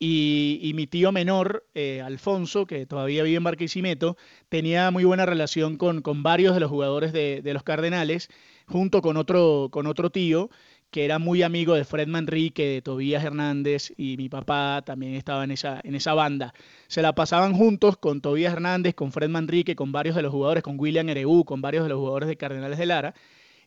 Y, 0.00 0.70
mi 0.76 0.86
tío 0.86 1.10
menor, 1.10 1.66
eh, 1.74 2.00
Alfonso, 2.00 2.66
que 2.66 2.86
todavía 2.86 3.24
vive 3.24 3.38
en 3.38 3.42
Barquisimeto, 3.42 4.16
tenía 4.48 4.92
muy 4.92 5.02
buena 5.02 5.26
relación 5.26 5.76
con, 5.76 6.02
varios 6.22 6.54
de 6.54 6.60
los 6.60 6.70
jugadores 6.70 7.12
de, 7.12 7.42
de, 7.42 7.52
los 7.52 7.64
Cardenales, 7.64 8.28
junto 8.68 9.02
con 9.02 9.16
otro, 9.16 9.68
con 9.72 9.88
otro 9.88 10.10
tío 10.10 10.50
que 10.90 11.04
era 11.04 11.18
muy 11.18 11.42
amigo 11.42 11.74
de 11.74 11.84
Fred 11.84 12.08
Manrique, 12.08 12.66
de 12.66 12.82
Tobías 12.82 13.24
Hernández 13.24 13.92
y 13.96 14.16
mi 14.16 14.28
papá 14.28 14.82
también 14.84 15.14
estaba 15.14 15.44
en 15.44 15.50
esa, 15.50 15.80
en 15.84 15.94
esa 15.94 16.14
banda. 16.14 16.54
Se 16.86 17.02
la 17.02 17.14
pasaban 17.14 17.54
juntos 17.54 17.96
con 17.98 18.20
Tobías 18.20 18.52
Hernández, 18.52 18.94
con 18.94 19.12
Fred 19.12 19.28
Manrique, 19.28 19.76
con 19.76 19.92
varios 19.92 20.16
de 20.16 20.22
los 20.22 20.32
jugadores, 20.32 20.62
con 20.62 20.78
William 20.80 21.08
Ereu, 21.08 21.44
con 21.44 21.60
varios 21.60 21.84
de 21.84 21.90
los 21.90 21.98
jugadores 21.98 22.28
de 22.28 22.36
Cardenales 22.36 22.78
de 22.78 22.86
Lara. 22.86 23.14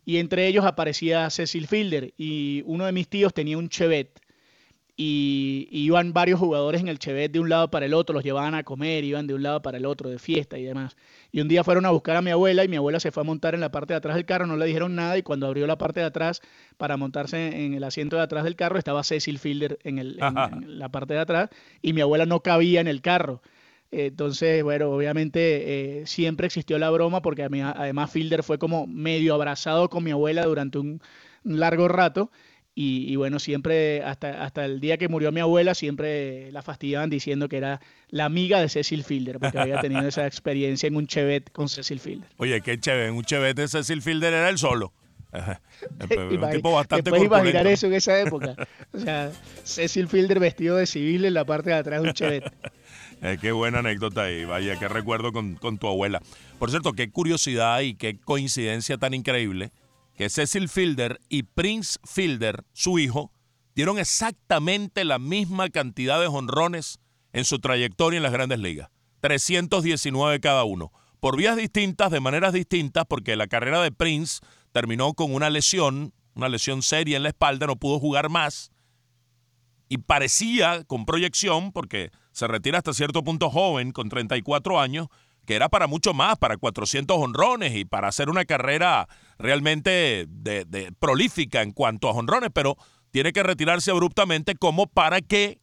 Y 0.03 0.17
entre 0.17 0.47
ellos 0.47 0.65
aparecía 0.65 1.29
Cecil 1.29 1.67
Fielder 1.67 2.13
y 2.17 2.63
uno 2.65 2.85
de 2.85 2.91
mis 2.91 3.07
tíos 3.07 3.33
tenía 3.33 3.57
un 3.57 3.69
Chevette 3.69 4.19
y, 5.03 5.67
iban 5.71 6.13
varios 6.13 6.39
jugadores 6.39 6.79
en 6.79 6.87
el 6.87 6.99
Chevette 6.99 7.31
de 7.31 7.39
un 7.39 7.49
lado 7.49 7.71
para 7.71 7.87
el 7.87 7.93
otro, 7.95 8.13
los 8.13 8.23
llevaban 8.23 8.53
a 8.53 8.63
comer, 8.63 9.03
iban 9.03 9.25
de 9.25 9.33
un 9.33 9.41
lado 9.41 9.59
para 9.63 9.77
el 9.77 9.85
otro, 9.87 10.09
de 10.11 10.19
fiesta 10.19 10.59
y 10.59 10.63
demás. 10.63 10.95
Y 11.31 11.41
un 11.41 11.47
día 11.47 11.63
fueron 11.63 11.87
a 11.87 11.89
buscar 11.89 12.17
a 12.17 12.21
mi 12.21 12.29
abuela 12.29 12.63
y 12.63 12.67
mi 12.67 12.75
abuela 12.75 12.99
se 12.99 13.11
fue 13.11 13.21
a 13.21 13.23
montar 13.23 13.55
en 13.55 13.61
la 13.61 13.71
parte 13.71 13.93
de 13.93 13.97
atrás 13.97 14.15
del 14.15 14.25
carro, 14.25 14.45
no 14.45 14.57
le 14.57 14.65
dijeron 14.67 14.93
nada 14.93 15.17
y 15.17 15.23
cuando 15.23 15.47
abrió 15.47 15.65
la 15.65 15.79
parte 15.79 16.01
de 16.01 16.05
atrás 16.05 16.41
para 16.77 16.97
montarse 16.97 17.65
en 17.65 17.73
el 17.73 17.83
asiento 17.83 18.15
de 18.17 18.21
atrás 18.21 18.43
del 18.43 18.55
carro 18.55 18.77
estaba 18.77 19.03
Cecil 19.03 19.39
Fielder 19.39 19.79
en, 19.83 19.97
el, 19.97 20.17
la 20.17 20.89
parte 20.89 21.15
de 21.15 21.19
atrás 21.19 21.49
y 21.81 21.93
mi 21.93 22.01
abuela 22.01 22.27
no 22.27 22.41
cabía 22.41 22.79
en 22.79 22.87
el 22.87 23.01
carro. 23.01 23.41
Entonces, 23.89 24.63
bueno, 24.63 24.91
obviamente 24.91 26.01
eh, 26.01 26.05
siempre 26.05 26.45
existió 26.45 26.77
la 26.77 26.91
broma 26.91 27.23
porque 27.23 27.43
además 27.43 28.11
Fielder 28.11 28.43
fue 28.43 28.59
como 28.59 28.85
medio 28.85 29.33
abrazado 29.33 29.89
con 29.89 30.03
mi 30.03 30.11
abuela 30.11 30.45
durante 30.45 30.77
un 30.77 31.01
largo 31.43 31.87
rato 31.87 32.29
y, 32.73 33.15
bueno, 33.17 33.39
siempre, 33.39 34.01
hasta, 34.01 34.43
hasta 34.43 34.63
el 34.63 34.79
día 34.79 34.97
que 34.97 35.09
murió 35.09 35.31
mi 35.33 35.41
abuela, 35.41 35.75
siempre 35.75 36.51
la 36.53 36.61
fastidiaban 36.61 37.09
diciendo 37.09 37.49
que 37.49 37.57
era 37.57 37.81
la 38.09 38.25
amiga 38.25 38.61
de 38.61 38.69
Cecil 38.69 39.03
Fielder, 39.03 39.39
porque 39.39 39.59
había 39.59 39.81
tenido 39.81 40.07
esa 40.07 40.25
experiencia 40.25 40.87
en 40.87 40.95
un 40.95 41.05
Chevet 41.05 41.51
con 41.51 41.67
Cecil 41.67 41.99
Fielder. 41.99 42.29
Oye, 42.37 42.61
qué 42.61 42.79
chévere, 42.79 43.09
en 43.09 43.15
un 43.15 43.23
Chevet 43.23 43.57
de 43.57 43.67
Cecil 43.67 44.01
Fielder 44.01 44.33
era 44.33 44.49
él 44.49 44.57
solo. 44.57 44.93
un 45.31 46.51
tipo 46.51 46.73
bastante 46.73 47.09
Puedes 47.09 47.25
imaginar 47.25 47.67
eso 47.67 47.87
en 47.87 47.93
esa 47.93 48.19
época. 48.19 48.55
O 48.93 48.99
sea, 48.99 49.31
Cecil 49.63 50.07
Fielder 50.07 50.39
vestido 50.39 50.77
de 50.77 50.85
civil 50.85 51.25
en 51.25 51.33
la 51.33 51.45
parte 51.45 51.71
de 51.71 51.75
atrás 51.75 52.01
de 52.01 52.07
un 52.07 52.13
Chevet. 52.13 52.43
Eh, 53.23 53.37
qué 53.39 53.51
buena 53.51 53.79
anécdota 53.79 54.23
ahí, 54.23 54.45
vaya, 54.45 54.79
qué 54.79 54.87
recuerdo 54.87 55.31
con, 55.31 55.53
con 55.53 55.77
tu 55.77 55.87
abuela. 55.87 56.23
Por 56.57 56.71
cierto, 56.71 56.93
qué 56.93 57.11
curiosidad 57.11 57.81
y 57.81 57.93
qué 57.93 58.17
coincidencia 58.17 58.97
tan 58.97 59.13
increíble 59.13 59.69
que 60.21 60.29
Cecil 60.29 60.69
Fielder 60.69 61.19
y 61.29 61.41
Prince 61.41 61.97
Fielder, 62.03 62.63
su 62.73 62.99
hijo, 62.99 63.31
dieron 63.73 63.97
exactamente 63.97 65.03
la 65.03 65.17
misma 65.17 65.71
cantidad 65.71 66.21
de 66.21 66.27
jonrones 66.27 66.99
en 67.33 67.43
su 67.43 67.57
trayectoria 67.57 68.17
en 68.17 68.21
las 68.21 68.31
grandes 68.31 68.59
ligas. 68.59 68.91
319 69.21 70.39
cada 70.39 70.63
uno. 70.63 70.91
Por 71.19 71.37
vías 71.37 71.57
distintas, 71.57 72.11
de 72.11 72.19
maneras 72.19 72.53
distintas, 72.53 73.05
porque 73.09 73.35
la 73.35 73.47
carrera 73.47 73.81
de 73.81 73.91
Prince 73.91 74.41
terminó 74.71 75.15
con 75.15 75.33
una 75.33 75.49
lesión, 75.49 76.13
una 76.35 76.49
lesión 76.49 76.83
seria 76.83 77.17
en 77.17 77.23
la 77.23 77.29
espalda, 77.29 77.65
no 77.65 77.77
pudo 77.77 77.99
jugar 77.99 78.29
más. 78.29 78.69
Y 79.89 79.97
parecía, 79.97 80.83
con 80.83 81.07
proyección, 81.07 81.71
porque 81.71 82.11
se 82.31 82.45
retira 82.45 82.77
hasta 82.77 82.93
cierto 82.93 83.23
punto 83.23 83.49
joven, 83.49 83.91
con 83.91 84.07
34 84.07 84.79
años, 84.79 85.07
que 85.45 85.55
era 85.55 85.69
para 85.69 85.87
mucho 85.87 86.13
más, 86.13 86.37
para 86.37 86.57
400 86.57 87.17
honrones 87.17 87.75
y 87.75 87.85
para 87.85 88.07
hacer 88.07 88.29
una 88.29 88.45
carrera 88.45 89.07
realmente 89.37 90.25
de, 90.27 90.93
prolífica 90.99 91.61
en 91.61 91.71
cuanto 91.71 92.09
a 92.09 92.13
honrones, 92.13 92.49
pero 92.53 92.77
tiene 93.11 93.33
que 93.33 93.43
retirarse 93.43 93.91
abruptamente 93.91 94.55
como 94.55 94.87
para 94.87 95.21
que 95.21 95.59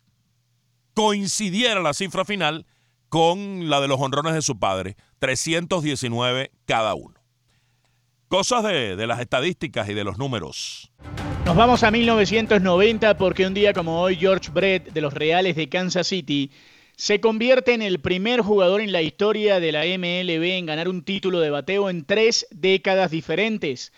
coincidiera 0.94 1.80
la 1.80 1.94
cifra 1.94 2.24
final 2.24 2.66
con 3.08 3.70
la 3.70 3.80
de 3.80 3.88
los 3.88 4.00
honrones 4.00 4.34
de 4.34 4.42
su 4.42 4.58
padre, 4.58 4.96
319 5.20 6.50
cada 6.66 6.94
uno. 6.94 7.14
Cosas 8.28 8.62
de, 8.64 8.96
de 8.96 9.06
las 9.06 9.20
estadísticas 9.20 9.88
y 9.88 9.94
de 9.94 10.04
los 10.04 10.18
números. 10.18 10.92
Nos 11.46 11.56
vamos 11.56 11.82
a 11.82 11.90
1990 11.90 13.16
porque 13.16 13.46
un 13.46 13.54
día 13.54 13.72
como 13.72 14.02
hoy 14.02 14.16
George 14.16 14.50
Brett 14.50 14.92
de 14.92 15.00
los 15.00 15.14
Reales 15.14 15.56
de 15.56 15.70
Kansas 15.70 16.08
City 16.08 16.50
se 16.98 17.20
convierte 17.20 17.74
en 17.74 17.80
el 17.80 18.00
primer 18.00 18.40
jugador 18.40 18.80
en 18.80 18.90
la 18.90 19.02
historia 19.02 19.60
de 19.60 19.70
la 19.70 19.84
MLB 19.84 20.58
en 20.58 20.66
ganar 20.66 20.88
un 20.88 21.04
título 21.04 21.38
de 21.38 21.48
bateo 21.48 21.88
en 21.90 22.04
tres 22.04 22.48
décadas 22.50 23.12
diferentes. 23.12 23.92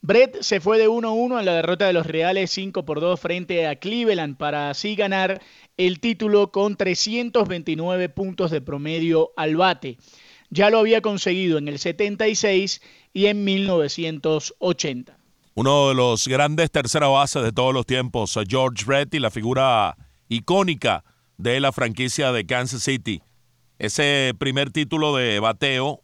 Brett 0.00 0.40
se 0.40 0.58
fue 0.58 0.78
de 0.78 0.88
1-1 0.88 1.40
en 1.40 1.44
la 1.44 1.56
derrota 1.56 1.86
de 1.86 1.92
los 1.92 2.06
Reales 2.06 2.50
5 2.52 2.86
por 2.86 3.00
2 3.00 3.20
frente 3.20 3.66
a 3.66 3.76
Cleveland 3.76 4.38
para 4.38 4.70
así 4.70 4.96
ganar 4.96 5.42
el 5.76 6.00
título 6.00 6.50
con 6.50 6.76
329 6.76 8.08
puntos 8.08 8.50
de 8.50 8.62
promedio 8.62 9.30
al 9.36 9.56
bate. 9.56 9.98
Ya 10.48 10.70
lo 10.70 10.78
había 10.78 11.02
conseguido 11.02 11.58
en 11.58 11.68
el 11.68 11.78
76 11.78 12.80
y 13.12 13.26
en 13.26 13.44
1980. 13.44 15.18
Uno 15.54 15.88
de 15.90 15.94
los 15.94 16.26
grandes 16.26 16.70
tercera 16.70 17.08
base 17.08 17.40
de 17.40 17.52
todos 17.52 17.74
los 17.74 17.84
tiempos, 17.84 18.38
George 18.48 18.86
Brett 18.86 19.12
y 19.12 19.18
la 19.18 19.30
figura 19.30 19.98
icónica 20.30 21.04
de 21.38 21.60
la 21.60 21.72
franquicia 21.72 22.32
de 22.32 22.44
Kansas 22.44 22.82
City. 22.82 23.22
Ese 23.78 24.34
primer 24.38 24.70
título 24.70 25.16
de 25.16 25.40
bateo 25.40 26.02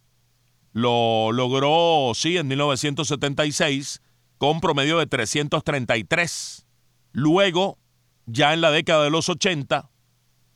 lo 0.72 1.32
logró, 1.32 2.12
sí, 2.14 2.36
en 2.36 2.48
1976 2.48 4.00
con 4.38 4.60
promedio 4.60 4.98
de 4.98 5.06
333. 5.06 6.66
Luego, 7.12 7.78
ya 8.26 8.54
en 8.54 8.60
la 8.60 8.70
década 8.70 9.04
de 9.04 9.10
los 9.10 9.28
80 9.28 9.90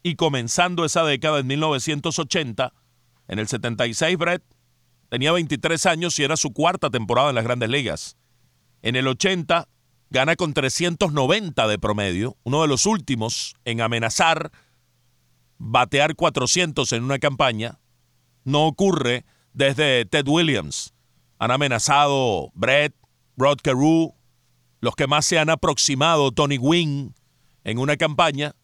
y 0.03 0.15
comenzando 0.15 0.85
esa 0.85 1.05
década 1.05 1.41
en 1.41 1.47
1980, 1.49 2.73
en 3.29 3.39
el 3.39 3.49
76 3.49 4.17
Brett 4.17 4.43
tenía 5.09 5.33
23 5.33 5.87
años 5.87 6.19
y 6.19 6.25
era 6.25 6.37
su 6.37 6.53
cuarta 6.53 6.91
temporada 6.91 7.31
en 7.31 7.35
las 7.35 7.45
grandes 7.45 7.69
ligas. 7.69 8.17
En 8.83 8.97
el 8.97 9.09
80 9.09 9.69
gana 10.11 10.37
con 10.37 10.55
390 10.55 11.67
de 11.67 11.79
promedio, 11.79 12.37
uno 12.45 12.63
de 12.63 12.69
los 12.69 12.87
últimos 12.87 13.57
en 13.65 13.81
amenazar 13.81 14.51
batear 15.59 16.15
400 16.15 16.93
en 16.93 17.05
una 17.05 17.19
campaña 17.19 17.79
no 18.45 18.67
ocurre 18.67 19.25
desde 19.53 20.05
Ted 20.07 20.27
Williams. 20.27 20.95
Han 21.39 21.51
amenazado 21.51 22.51
Brett, 22.55 22.95
Rod 23.37 23.59
Carew, 23.63 24.15
los 24.81 24.97
que 24.97 25.07
más 25.07 25.27
se 25.27 25.39
han 25.39 25.51
aproximado, 25.51 26.33
Tony 26.33 26.59
Wynn, 26.59 27.15
en 27.65 27.79
una 27.79 27.97
campaña. 27.97 28.55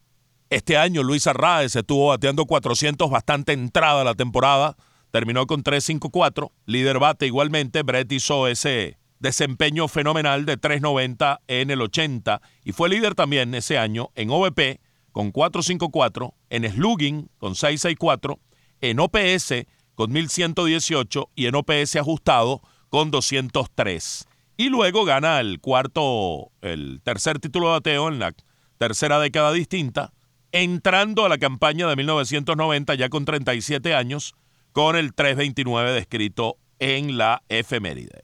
Este 0.51 0.77
año 0.77 1.03
Luis 1.03 1.27
Arraez 1.27 1.77
estuvo 1.77 2.09
bateando 2.09 2.47
400 2.47 3.11
bastante 3.11 3.53
entrada 3.53 4.05
la 4.05 4.15
temporada, 4.15 4.77
terminó 5.11 5.47
con 5.47 5.63
354, 5.63 6.53
líder 6.67 6.99
bate 6.99 7.27
igualmente, 7.27 7.83
Brett 7.83 8.11
hizo 8.13 8.49
ese 8.49 8.99
desempeño 9.21 9.89
fenomenal 9.89 10.45
de 10.45 10.57
390 10.57 11.41
en 11.47 11.71
el 11.71 11.81
80 11.81 12.41
y 12.65 12.73
fue 12.73 12.89
líder 12.89 13.15
también 13.15 13.55
ese 13.55 13.79
año 13.79 14.11
en 14.15 14.31
OVP 14.31 14.81
con 15.15 15.31
454, 15.31 16.35
en 16.51 16.71
slugging 16.71 17.31
con 17.39 17.55
664, 17.55 18.41
en 18.81 18.99
OPS 18.99 19.65
con 19.95 20.11
1118 20.11 21.31
y 21.37 21.47
en 21.47 21.55
OPS 21.55 21.95
ajustado 21.97 22.61
con 22.91 23.13
203. 23.13 24.27
Y 24.57 24.71
luego 24.71 25.05
gana 25.05 25.39
el 25.39 25.61
cuarto, 25.61 26.51
el 26.63 27.01
tercer 27.05 27.39
título 27.39 27.69
de 27.69 27.73
bateo 27.75 28.09
en 28.09 28.19
la 28.19 28.35
tercera 28.77 29.21
década 29.21 29.53
distinta 29.53 30.13
entrando 30.51 31.25
a 31.25 31.29
la 31.29 31.39
campaña 31.39 31.89
de 31.89 31.95
1990 31.95 32.95
ya 32.97 33.09
con 33.09 33.25
37 33.25 33.95
años, 33.95 34.35
con 34.73 34.97
el 34.97 35.15
329 35.15 35.93
descrito 35.93 36.59
en 36.81 37.19
la 37.19 37.43
efeméride. 37.49 38.21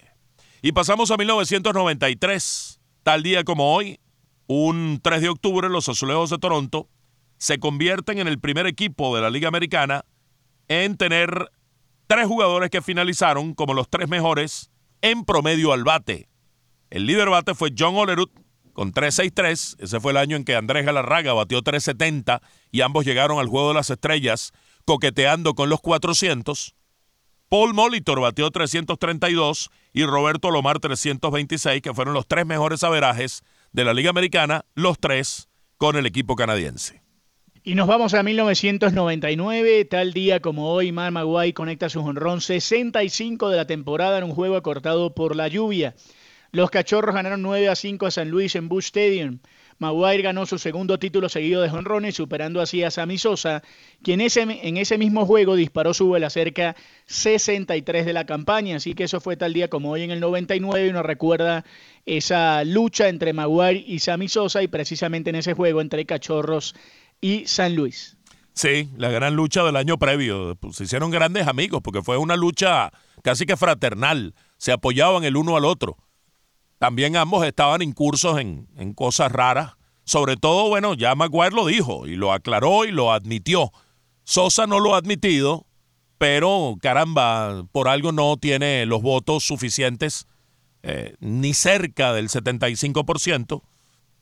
Y 0.60 0.72
pasamos 0.72 1.12
a 1.12 1.16
1993, 1.16 2.80
tal 3.04 3.22
día 3.22 3.44
como 3.44 3.74
hoy, 3.74 3.98
un 4.52 4.98
3 5.00 5.22
de 5.22 5.28
octubre, 5.28 5.68
los 5.68 5.88
Azulejos 5.88 6.28
de 6.28 6.38
Toronto 6.38 6.88
se 7.38 7.60
convierten 7.60 8.18
en 8.18 8.26
el 8.26 8.40
primer 8.40 8.66
equipo 8.66 9.14
de 9.14 9.22
la 9.22 9.30
Liga 9.30 9.46
Americana 9.46 10.04
en 10.66 10.96
tener 10.96 11.52
tres 12.08 12.26
jugadores 12.26 12.68
que 12.68 12.82
finalizaron 12.82 13.54
como 13.54 13.74
los 13.74 13.88
tres 13.88 14.08
mejores 14.08 14.72
en 15.02 15.24
promedio 15.24 15.72
al 15.72 15.84
bate. 15.84 16.28
El 16.90 17.06
líder 17.06 17.30
bate 17.30 17.54
fue 17.54 17.72
John 17.78 17.94
Olerud 17.94 18.28
con 18.72 18.92
3.63. 18.92 19.76
Ese 19.78 20.00
fue 20.00 20.10
el 20.10 20.18
año 20.18 20.36
en 20.36 20.44
que 20.44 20.56
Andrés 20.56 20.84
Galarraga 20.84 21.32
batió 21.32 21.62
3.70 21.62 22.40
y 22.72 22.80
ambos 22.80 23.04
llegaron 23.04 23.38
al 23.38 23.46
Juego 23.46 23.68
de 23.68 23.74
las 23.74 23.90
Estrellas 23.90 24.50
coqueteando 24.84 25.54
con 25.54 25.68
los 25.68 25.80
400. 25.80 26.74
Paul 27.48 27.72
Molitor 27.72 28.20
batió 28.20 28.50
332 28.50 29.70
y 29.92 30.04
Roberto 30.06 30.50
Lomar 30.50 30.80
326, 30.80 31.82
que 31.82 31.94
fueron 31.94 32.14
los 32.14 32.26
tres 32.26 32.46
mejores 32.46 32.82
averajes 32.82 33.44
de 33.72 33.84
la 33.84 33.94
Liga 33.94 34.10
Americana, 34.10 34.64
los 34.74 34.98
tres 34.98 35.48
con 35.76 35.96
el 35.96 36.06
equipo 36.06 36.36
canadiense. 36.36 37.02
Y 37.62 37.74
nos 37.74 37.88
vamos 37.88 38.14
a 38.14 38.22
1999, 38.22 39.84
tal 39.84 40.14
día 40.14 40.40
como 40.40 40.72
hoy, 40.72 40.92
Mar 40.92 41.12
Maguay 41.12 41.52
conecta 41.52 41.90
su 41.90 42.00
honrón 42.00 42.40
65 42.40 43.50
de 43.50 43.56
la 43.56 43.66
temporada 43.66 44.16
en 44.18 44.24
un 44.24 44.32
juego 44.32 44.56
acortado 44.56 45.14
por 45.14 45.36
la 45.36 45.48
lluvia. 45.48 45.94
Los 46.52 46.70
Cachorros 46.70 47.14
ganaron 47.14 47.42
9 47.42 47.68
a 47.68 47.76
5 47.76 48.06
a 48.06 48.10
San 48.10 48.30
Luis 48.30 48.56
en 48.56 48.68
Bush 48.68 48.86
Stadium. 48.86 49.40
Maguire 49.80 50.22
ganó 50.22 50.44
su 50.44 50.58
segundo 50.58 50.98
título 50.98 51.30
seguido 51.30 51.62
de 51.62 51.70
jonrones, 51.70 52.14
superando 52.14 52.60
así 52.60 52.84
a 52.84 52.90
Sammy 52.90 53.16
Sosa, 53.16 53.62
quien 54.02 54.20
ese, 54.20 54.42
en 54.42 54.76
ese 54.76 54.98
mismo 54.98 55.24
juego 55.24 55.56
disparó 55.56 55.94
su 55.94 56.06
vuelo 56.06 56.28
cerca 56.28 56.76
63 57.06 58.04
de 58.04 58.12
la 58.12 58.26
campaña. 58.26 58.76
Así 58.76 58.94
que 58.94 59.04
eso 59.04 59.20
fue 59.20 59.38
tal 59.38 59.54
día 59.54 59.68
como 59.68 59.90
hoy 59.90 60.02
en 60.02 60.10
el 60.10 60.20
99 60.20 60.88
y 60.88 60.92
nos 60.92 61.04
recuerda 61.04 61.64
esa 62.04 62.62
lucha 62.64 63.08
entre 63.08 63.32
Maguire 63.32 63.82
y 63.86 64.00
Sammy 64.00 64.28
Sosa 64.28 64.62
y 64.62 64.68
precisamente 64.68 65.30
en 65.30 65.36
ese 65.36 65.54
juego 65.54 65.80
entre 65.80 66.04
Cachorros 66.04 66.74
y 67.22 67.46
San 67.46 67.74
Luis. 67.74 68.18
Sí, 68.52 68.90
la 68.98 69.08
gran 69.08 69.34
lucha 69.34 69.62
del 69.64 69.76
año 69.76 69.96
previo. 69.96 70.56
Pues, 70.56 70.76
se 70.76 70.84
hicieron 70.84 71.10
grandes 71.10 71.46
amigos 71.46 71.80
porque 71.82 72.02
fue 72.02 72.18
una 72.18 72.36
lucha 72.36 72.92
casi 73.22 73.46
que 73.46 73.56
fraternal. 73.56 74.34
Se 74.58 74.72
apoyaban 74.72 75.24
el 75.24 75.38
uno 75.38 75.56
al 75.56 75.64
otro. 75.64 75.96
También 76.80 77.14
ambos 77.14 77.44
estaban 77.44 77.82
incursos 77.82 78.40
en, 78.40 78.66
en 78.78 78.94
cosas 78.94 79.30
raras. 79.30 79.74
Sobre 80.04 80.38
todo, 80.38 80.70
bueno, 80.70 80.94
ya 80.94 81.14
Maguire 81.14 81.54
lo 81.54 81.66
dijo 81.66 82.06
y 82.06 82.16
lo 82.16 82.32
aclaró 82.32 82.86
y 82.86 82.90
lo 82.90 83.12
admitió. 83.12 83.70
Sosa 84.24 84.66
no 84.66 84.80
lo 84.80 84.94
ha 84.94 84.96
admitido, 84.96 85.66
pero 86.16 86.78
caramba, 86.80 87.66
por 87.70 87.86
algo 87.86 88.12
no 88.12 88.38
tiene 88.38 88.86
los 88.86 89.02
votos 89.02 89.44
suficientes, 89.44 90.26
eh, 90.82 91.16
ni 91.20 91.52
cerca 91.52 92.14
del 92.14 92.30
75%. 92.30 93.62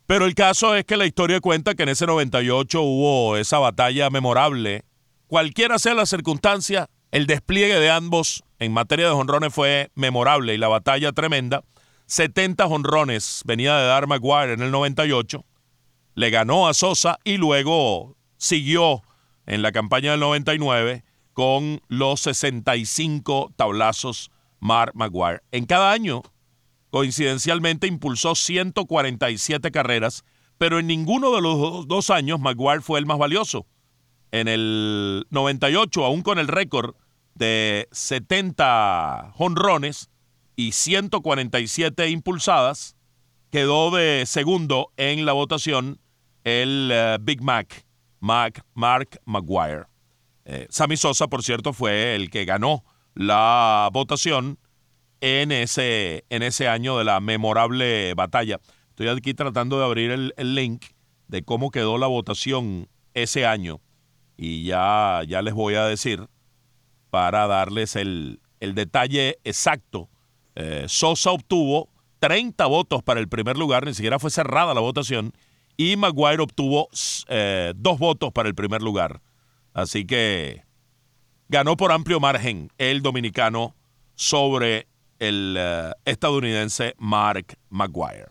Pero 0.08 0.24
el 0.24 0.34
caso 0.34 0.74
es 0.74 0.84
que 0.84 0.96
la 0.96 1.06
historia 1.06 1.40
cuenta 1.40 1.76
que 1.76 1.84
en 1.84 1.90
ese 1.90 2.06
98 2.06 2.82
hubo 2.82 3.36
esa 3.36 3.60
batalla 3.60 4.10
memorable. 4.10 4.84
Cualquiera 5.28 5.78
sea 5.78 5.94
la 5.94 6.06
circunstancia, 6.06 6.90
el 7.12 7.28
despliegue 7.28 7.78
de 7.78 7.90
ambos 7.90 8.42
en 8.58 8.72
materia 8.72 9.06
de 9.06 9.14
jonrones 9.14 9.54
fue 9.54 9.92
memorable 9.94 10.54
y 10.54 10.58
la 10.58 10.66
batalla 10.66 11.12
tremenda. 11.12 11.62
70 12.08 12.66
honrones 12.66 13.42
venía 13.44 13.76
de 13.76 13.86
dar 13.86 14.06
Maguire 14.06 14.54
en 14.54 14.62
el 14.62 14.70
98, 14.70 15.44
le 16.14 16.30
ganó 16.30 16.66
a 16.66 16.72
Sosa 16.72 17.18
y 17.22 17.36
luego 17.36 18.16
siguió 18.38 19.02
en 19.44 19.60
la 19.60 19.72
campaña 19.72 20.12
del 20.12 20.20
99 20.20 21.04
con 21.34 21.82
los 21.88 22.20
65 22.20 23.52
tablazos 23.56 24.30
Mark 24.58 24.92
Maguire. 24.94 25.42
En 25.52 25.66
cada 25.66 25.92
año, 25.92 26.22
coincidencialmente, 26.88 27.86
impulsó 27.86 28.34
147 28.34 29.70
carreras, 29.70 30.24
pero 30.56 30.78
en 30.78 30.86
ninguno 30.86 31.34
de 31.34 31.42
los 31.42 31.86
dos 31.86 32.08
años 32.08 32.40
Maguire 32.40 32.80
fue 32.80 32.98
el 32.98 33.06
más 33.06 33.18
valioso. 33.18 33.66
En 34.32 34.48
el 34.48 35.26
98, 35.28 36.06
aún 36.06 36.22
con 36.22 36.38
el 36.38 36.48
récord 36.48 36.94
de 37.34 37.86
70 37.92 39.34
honrones, 39.36 40.08
y 40.58 40.72
147 40.72 42.10
impulsadas, 42.10 42.96
quedó 43.52 43.92
de 43.92 44.24
segundo 44.26 44.90
en 44.96 45.24
la 45.24 45.32
votación 45.32 46.00
el 46.42 46.90
eh, 46.92 47.16
Big 47.20 47.40
Mac, 47.40 47.86
Mark 48.18 49.20
Maguire. 49.24 49.84
Eh, 50.44 50.66
Sammy 50.68 50.96
Sosa, 50.96 51.28
por 51.28 51.44
cierto, 51.44 51.72
fue 51.72 52.16
el 52.16 52.28
que 52.28 52.44
ganó 52.44 52.84
la 53.14 53.88
votación 53.92 54.58
en 55.20 55.52
ese, 55.52 56.24
en 56.28 56.42
ese 56.42 56.66
año 56.66 56.98
de 56.98 57.04
la 57.04 57.20
memorable 57.20 58.14
batalla. 58.14 58.58
Estoy 58.88 59.06
aquí 59.06 59.34
tratando 59.34 59.78
de 59.78 59.84
abrir 59.84 60.10
el, 60.10 60.34
el 60.36 60.56
link 60.56 60.86
de 61.28 61.44
cómo 61.44 61.70
quedó 61.70 61.98
la 61.98 62.08
votación 62.08 62.88
ese 63.14 63.46
año 63.46 63.80
y 64.36 64.64
ya, 64.64 65.22
ya 65.24 65.40
les 65.40 65.54
voy 65.54 65.76
a 65.76 65.84
decir 65.84 66.26
para 67.10 67.46
darles 67.46 67.94
el, 67.94 68.40
el 68.58 68.74
detalle 68.74 69.38
exacto 69.44 70.08
eh, 70.60 70.86
Sosa 70.88 71.30
obtuvo 71.30 71.88
30 72.18 72.66
votos 72.66 73.04
para 73.04 73.20
el 73.20 73.28
primer 73.28 73.56
lugar, 73.56 73.86
ni 73.86 73.94
siquiera 73.94 74.18
fue 74.18 74.28
cerrada 74.28 74.74
la 74.74 74.80
votación, 74.80 75.32
y 75.76 75.94
Maguire 75.94 76.42
obtuvo 76.42 76.88
eh, 77.28 77.72
dos 77.76 78.00
votos 78.00 78.32
para 78.32 78.48
el 78.48 78.56
primer 78.56 78.82
lugar. 78.82 79.22
Así 79.72 80.04
que 80.04 80.64
ganó 81.48 81.76
por 81.76 81.92
amplio 81.92 82.18
margen 82.18 82.72
el 82.76 83.02
dominicano 83.02 83.76
sobre 84.16 84.88
el 85.20 85.54
eh, 85.56 85.92
estadounidense 86.04 86.96
Mark 86.98 87.56
Maguire. 87.68 88.26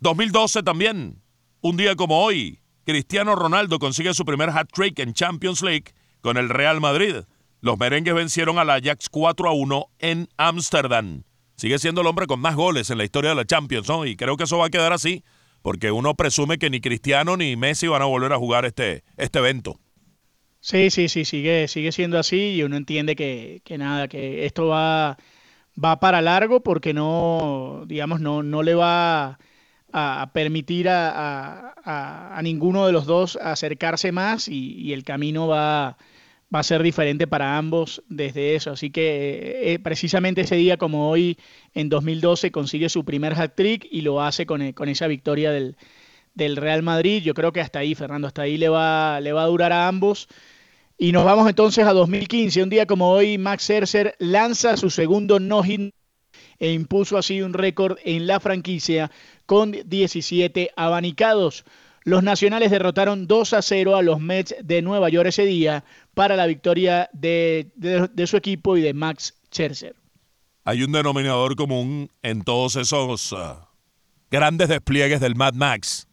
2012 0.00 0.62
también, 0.64 1.22
un 1.62 1.78
día 1.78 1.96
como 1.96 2.22
hoy, 2.22 2.60
Cristiano 2.84 3.36
Ronaldo 3.36 3.78
consigue 3.78 4.12
su 4.12 4.26
primer 4.26 4.50
hat-trick 4.50 4.98
en 4.98 5.14
Champions 5.14 5.62
League 5.62 5.94
con 6.20 6.36
el 6.36 6.50
Real 6.50 6.82
Madrid. 6.82 7.22
Los 7.62 7.78
merengues 7.78 8.12
vencieron 8.12 8.58
al 8.58 8.68
Ajax 8.68 9.08
4 9.08 9.48
a 9.48 9.52
1 9.52 9.86
en 10.00 10.28
Ámsterdam 10.36 11.24
sigue 11.56 11.78
siendo 11.78 12.00
el 12.00 12.06
hombre 12.06 12.26
con 12.26 12.40
más 12.40 12.54
goles 12.54 12.90
en 12.90 12.98
la 12.98 13.04
historia 13.04 13.30
de 13.30 13.36
la 13.36 13.44
Champions, 13.44 13.88
¿no? 13.88 14.06
Y 14.06 14.16
creo 14.16 14.36
que 14.36 14.44
eso 14.44 14.58
va 14.58 14.66
a 14.66 14.70
quedar 14.70 14.92
así, 14.92 15.24
porque 15.62 15.90
uno 15.90 16.14
presume 16.14 16.58
que 16.58 16.70
ni 16.70 16.80
Cristiano 16.80 17.36
ni 17.36 17.56
Messi 17.56 17.86
van 17.86 18.02
a 18.02 18.06
volver 18.06 18.32
a 18.32 18.38
jugar 18.38 18.64
este, 18.64 19.04
este 19.16 19.38
evento. 19.38 19.80
Sí, 20.60 20.90
sí, 20.90 21.08
sí, 21.08 21.24
sigue, 21.24 21.68
sigue 21.68 21.92
siendo 21.92 22.18
así 22.18 22.54
y 22.54 22.62
uno 22.62 22.76
entiende 22.76 23.16
que, 23.16 23.62
nada, 23.78 24.08
que 24.08 24.46
esto 24.46 24.68
va, 24.68 25.18
va 25.82 26.00
para 26.00 26.22
largo 26.22 26.62
porque 26.62 26.94
no, 26.94 27.84
digamos, 27.86 28.20
no, 28.20 28.42
no 28.42 28.62
le 28.62 28.74
va 28.74 29.38
a 29.92 30.30
permitir 30.32 30.88
a, 30.88 31.74
a, 31.84 32.40
ninguno 32.42 32.86
de 32.86 32.92
los 32.92 33.06
dos 33.06 33.36
acercarse 33.36 34.10
más 34.10 34.48
y 34.48 34.92
el 34.92 35.04
camino 35.04 35.46
va, 35.46 35.96
va 36.54 36.60
a 36.60 36.62
ser 36.62 36.82
diferente 36.82 37.26
para 37.26 37.58
ambos 37.58 38.02
desde 38.08 38.54
eso. 38.54 38.70
Así 38.70 38.90
que 38.90 39.02
eh, 39.02 39.72
eh, 39.72 39.78
precisamente 39.80 40.42
ese 40.42 40.56
día 40.56 40.76
como 40.76 41.10
hoy, 41.10 41.36
en 41.74 41.88
2012, 41.88 42.52
consigue 42.52 42.88
su 42.88 43.04
primer 43.04 43.34
hat-trick 43.34 43.86
y 43.90 44.02
lo 44.02 44.22
hace 44.22 44.46
con, 44.46 44.62
eh, 44.62 44.74
con 44.74 44.88
esa 44.88 45.06
victoria 45.08 45.50
del, 45.50 45.76
del, 46.34 46.56
Real 46.56 46.82
Madrid. 46.82 47.22
Yo 47.22 47.34
creo 47.34 47.52
que 47.52 47.60
hasta 47.60 47.80
ahí, 47.80 47.94
Fernando, 47.94 48.28
hasta 48.28 48.42
ahí 48.42 48.56
le 48.56 48.68
va, 48.68 49.20
le 49.20 49.32
va 49.32 49.42
a 49.42 49.46
durar 49.46 49.72
a 49.72 49.88
ambos. 49.88 50.28
Y 50.96 51.10
nos 51.10 51.24
vamos 51.24 51.48
entonces 51.48 51.84
a 51.86 51.92
2015. 51.92 52.62
Un 52.62 52.70
día 52.70 52.86
como 52.86 53.10
hoy, 53.10 53.36
Max 53.36 53.64
Scherzer 53.64 54.14
lanza 54.20 54.76
su 54.76 54.90
segundo 54.90 55.40
no-hit 55.40 55.92
e 56.60 56.72
impuso 56.72 57.18
así 57.18 57.42
un 57.42 57.52
récord 57.52 57.98
en 58.04 58.28
la 58.28 58.38
franquicia 58.38 59.10
con 59.46 59.72
17 59.72 60.70
abanicados. 60.76 61.64
Los 62.04 62.22
nacionales 62.22 62.70
derrotaron 62.70 63.26
2 63.26 63.54
a 63.54 63.62
0 63.62 63.96
a 63.96 64.02
los 64.02 64.20
Mets 64.20 64.54
de 64.62 64.82
Nueva 64.82 65.08
York 65.08 65.28
ese 65.28 65.46
día 65.46 65.84
para 66.12 66.36
la 66.36 66.46
victoria 66.46 67.08
de, 67.14 67.70
su 68.26 68.36
equipo 68.36 68.76
y 68.76 68.82
de 68.82 68.92
Max 68.92 69.34
Scherzer. 69.50 69.96
Hay 70.64 70.82
un 70.82 70.92
denominador 70.92 71.56
común 71.56 72.10
en 72.22 72.42
todos 72.42 72.76
esos 72.76 73.32
uh, 73.32 73.56
grandes 74.30 74.68
despliegues 74.68 75.20
del 75.20 75.34
Mad 75.34 75.54
Max, 75.54 76.06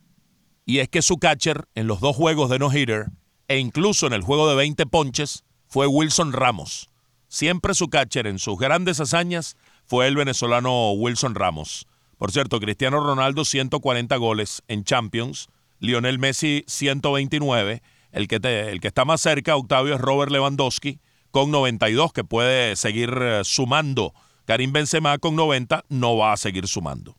y 0.65 0.79
es 0.79 0.87
que 0.87 1.01
su 1.01 1.17
catcher 1.17 1.65
en 1.75 1.87
los 1.87 1.99
dos 1.99 2.15
juegos 2.15 2.49
de 2.49 2.59
no-hitter 2.59 3.07
e 3.49 3.59
incluso 3.59 4.07
en 4.07 4.13
el 4.13 4.21
juego 4.21 4.49
de 4.49 4.55
20 4.55 4.85
ponches 4.85 5.43
fue 5.67 5.87
Wilson 5.87 6.31
Ramos. 6.31 6.89
Siempre 7.27 7.73
su 7.73 7.89
catcher 7.89 8.27
en 8.27 8.39
sus 8.39 8.57
grandes 8.57 9.01
hazañas 9.01 9.57
fue 9.85 10.07
el 10.07 10.15
venezolano 10.15 10.91
Wilson 10.93 11.35
Ramos. 11.35 11.85
Por 12.17 12.31
cierto, 12.31 12.61
Cristiano 12.61 13.01
Ronaldo 13.01 13.43
140 13.43 14.15
goles 14.17 14.63
en 14.69 14.85
Champions, 14.85 15.49
Lionel 15.81 16.19
Messi 16.19 16.63
129. 16.67 17.81
El 18.11 18.27
que, 18.27 18.35
el 18.35 18.79
que 18.79 18.87
está 18.87 19.03
más 19.03 19.19
cerca, 19.19 19.57
Octavio, 19.57 19.95
es 19.95 20.01
Robert 20.01 20.31
Lewandowski 20.31 20.99
con 21.31 21.49
92, 21.51 22.13
que 22.13 22.23
puede 22.23 22.75
seguir 22.75 23.09
eh, 23.21 23.41
sumando. 23.43 24.13
Karim 24.45 24.71
Benzema 24.71 25.17
con 25.17 25.35
90 25.35 25.85
no 25.89 26.17
va 26.17 26.33
a 26.33 26.37
seguir 26.37 26.67
sumando. 26.67 27.17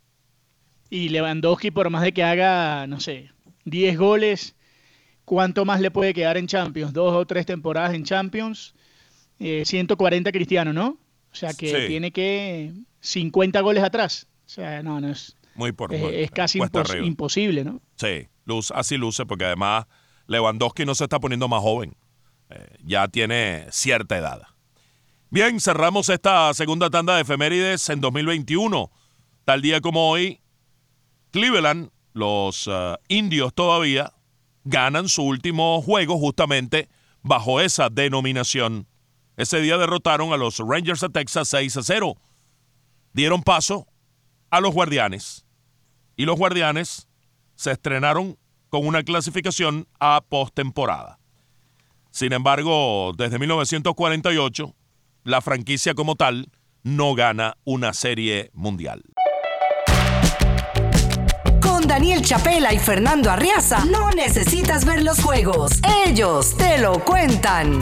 Y 0.90 1.08
Lewandowski, 1.08 1.70
por 1.70 1.88
más 1.90 2.02
de 2.02 2.12
que 2.12 2.22
haga, 2.22 2.86
no 2.86 3.00
sé, 3.00 3.30
10 3.64 3.98
goles, 3.98 4.54
¿cuánto 5.24 5.64
más 5.64 5.80
le 5.80 5.90
puede 5.90 6.12
quedar 6.14 6.36
en 6.36 6.46
Champions? 6.46 6.92
Dos 6.92 7.14
o 7.14 7.26
tres 7.26 7.46
temporadas 7.46 7.94
en 7.94 8.04
Champions. 8.04 8.74
140 9.38 10.28
eh, 10.28 10.32
Cristiano, 10.32 10.72
¿no? 10.72 10.98
O 11.32 11.34
sea 11.34 11.52
que 11.54 11.86
tiene 11.86 12.12
que 12.12 12.72
50 13.00 13.60
goles 13.60 13.82
atrás. 13.82 14.28
O 14.46 14.48
sea, 14.48 14.82
no, 14.82 15.00
no 15.00 15.10
es. 15.10 15.36
Muy 15.54 15.72
por, 15.72 15.92
es, 15.94 16.30
casi 16.30 16.58
imposible, 17.02 17.64
¿no? 17.64 17.80
Sí, 17.96 18.28
luz, 18.44 18.70
así 18.74 18.96
luce, 18.96 19.26
porque 19.26 19.44
además 19.44 19.86
Lewandowski 20.26 20.84
no 20.84 20.94
se 20.94 21.04
está 21.04 21.20
poniendo 21.20 21.48
más 21.48 21.60
joven. 21.60 21.94
Eh, 22.50 22.76
ya 22.84 23.08
tiene 23.08 23.66
cierta 23.70 24.16
edad. 24.16 24.42
Bien, 25.30 25.60
cerramos 25.60 26.08
esta 26.08 26.52
segunda 26.54 26.90
tanda 26.90 27.16
de 27.16 27.22
efemérides 27.22 27.88
en 27.88 28.00
2021. 28.00 28.90
Tal 29.44 29.62
día 29.62 29.80
como 29.80 30.10
hoy, 30.10 30.40
Cleveland, 31.30 31.90
los 32.12 32.68
eh, 32.70 32.96
indios 33.08 33.54
todavía, 33.54 34.12
ganan 34.64 35.08
su 35.08 35.22
último 35.22 35.80
juego 35.82 36.18
justamente 36.18 36.88
bajo 37.22 37.60
esa 37.60 37.88
denominación. 37.88 38.86
Ese 39.36 39.60
día 39.60 39.78
derrotaron 39.78 40.32
a 40.32 40.36
los 40.36 40.58
Rangers 40.58 41.00
de 41.00 41.08
Texas 41.08 41.48
6 41.48 41.78
a 41.78 41.82
0. 41.82 42.16
Dieron 43.12 43.42
paso 43.42 43.86
a 44.52 44.60
los 44.60 44.72
Guardianes. 44.72 45.44
Y 46.14 46.26
los 46.26 46.38
Guardianes 46.38 47.08
se 47.56 47.72
estrenaron 47.72 48.38
con 48.68 48.86
una 48.86 49.02
clasificación 49.02 49.88
a 49.98 50.22
postemporada. 50.28 51.18
Sin 52.10 52.32
embargo, 52.32 53.12
desde 53.16 53.38
1948, 53.38 54.74
la 55.24 55.40
franquicia 55.40 55.94
como 55.94 56.14
tal 56.14 56.50
no 56.82 57.14
gana 57.14 57.56
una 57.64 57.94
serie 57.94 58.50
mundial. 58.52 59.02
Con 61.60 61.86
Daniel 61.88 62.22
Chapela 62.22 62.74
y 62.74 62.78
Fernando 62.78 63.30
Arriaza 63.30 63.84
no 63.86 64.10
necesitas 64.10 64.84
ver 64.84 65.02
los 65.02 65.22
juegos, 65.22 65.80
ellos 66.06 66.56
te 66.58 66.78
lo 66.78 67.02
cuentan. 67.02 67.78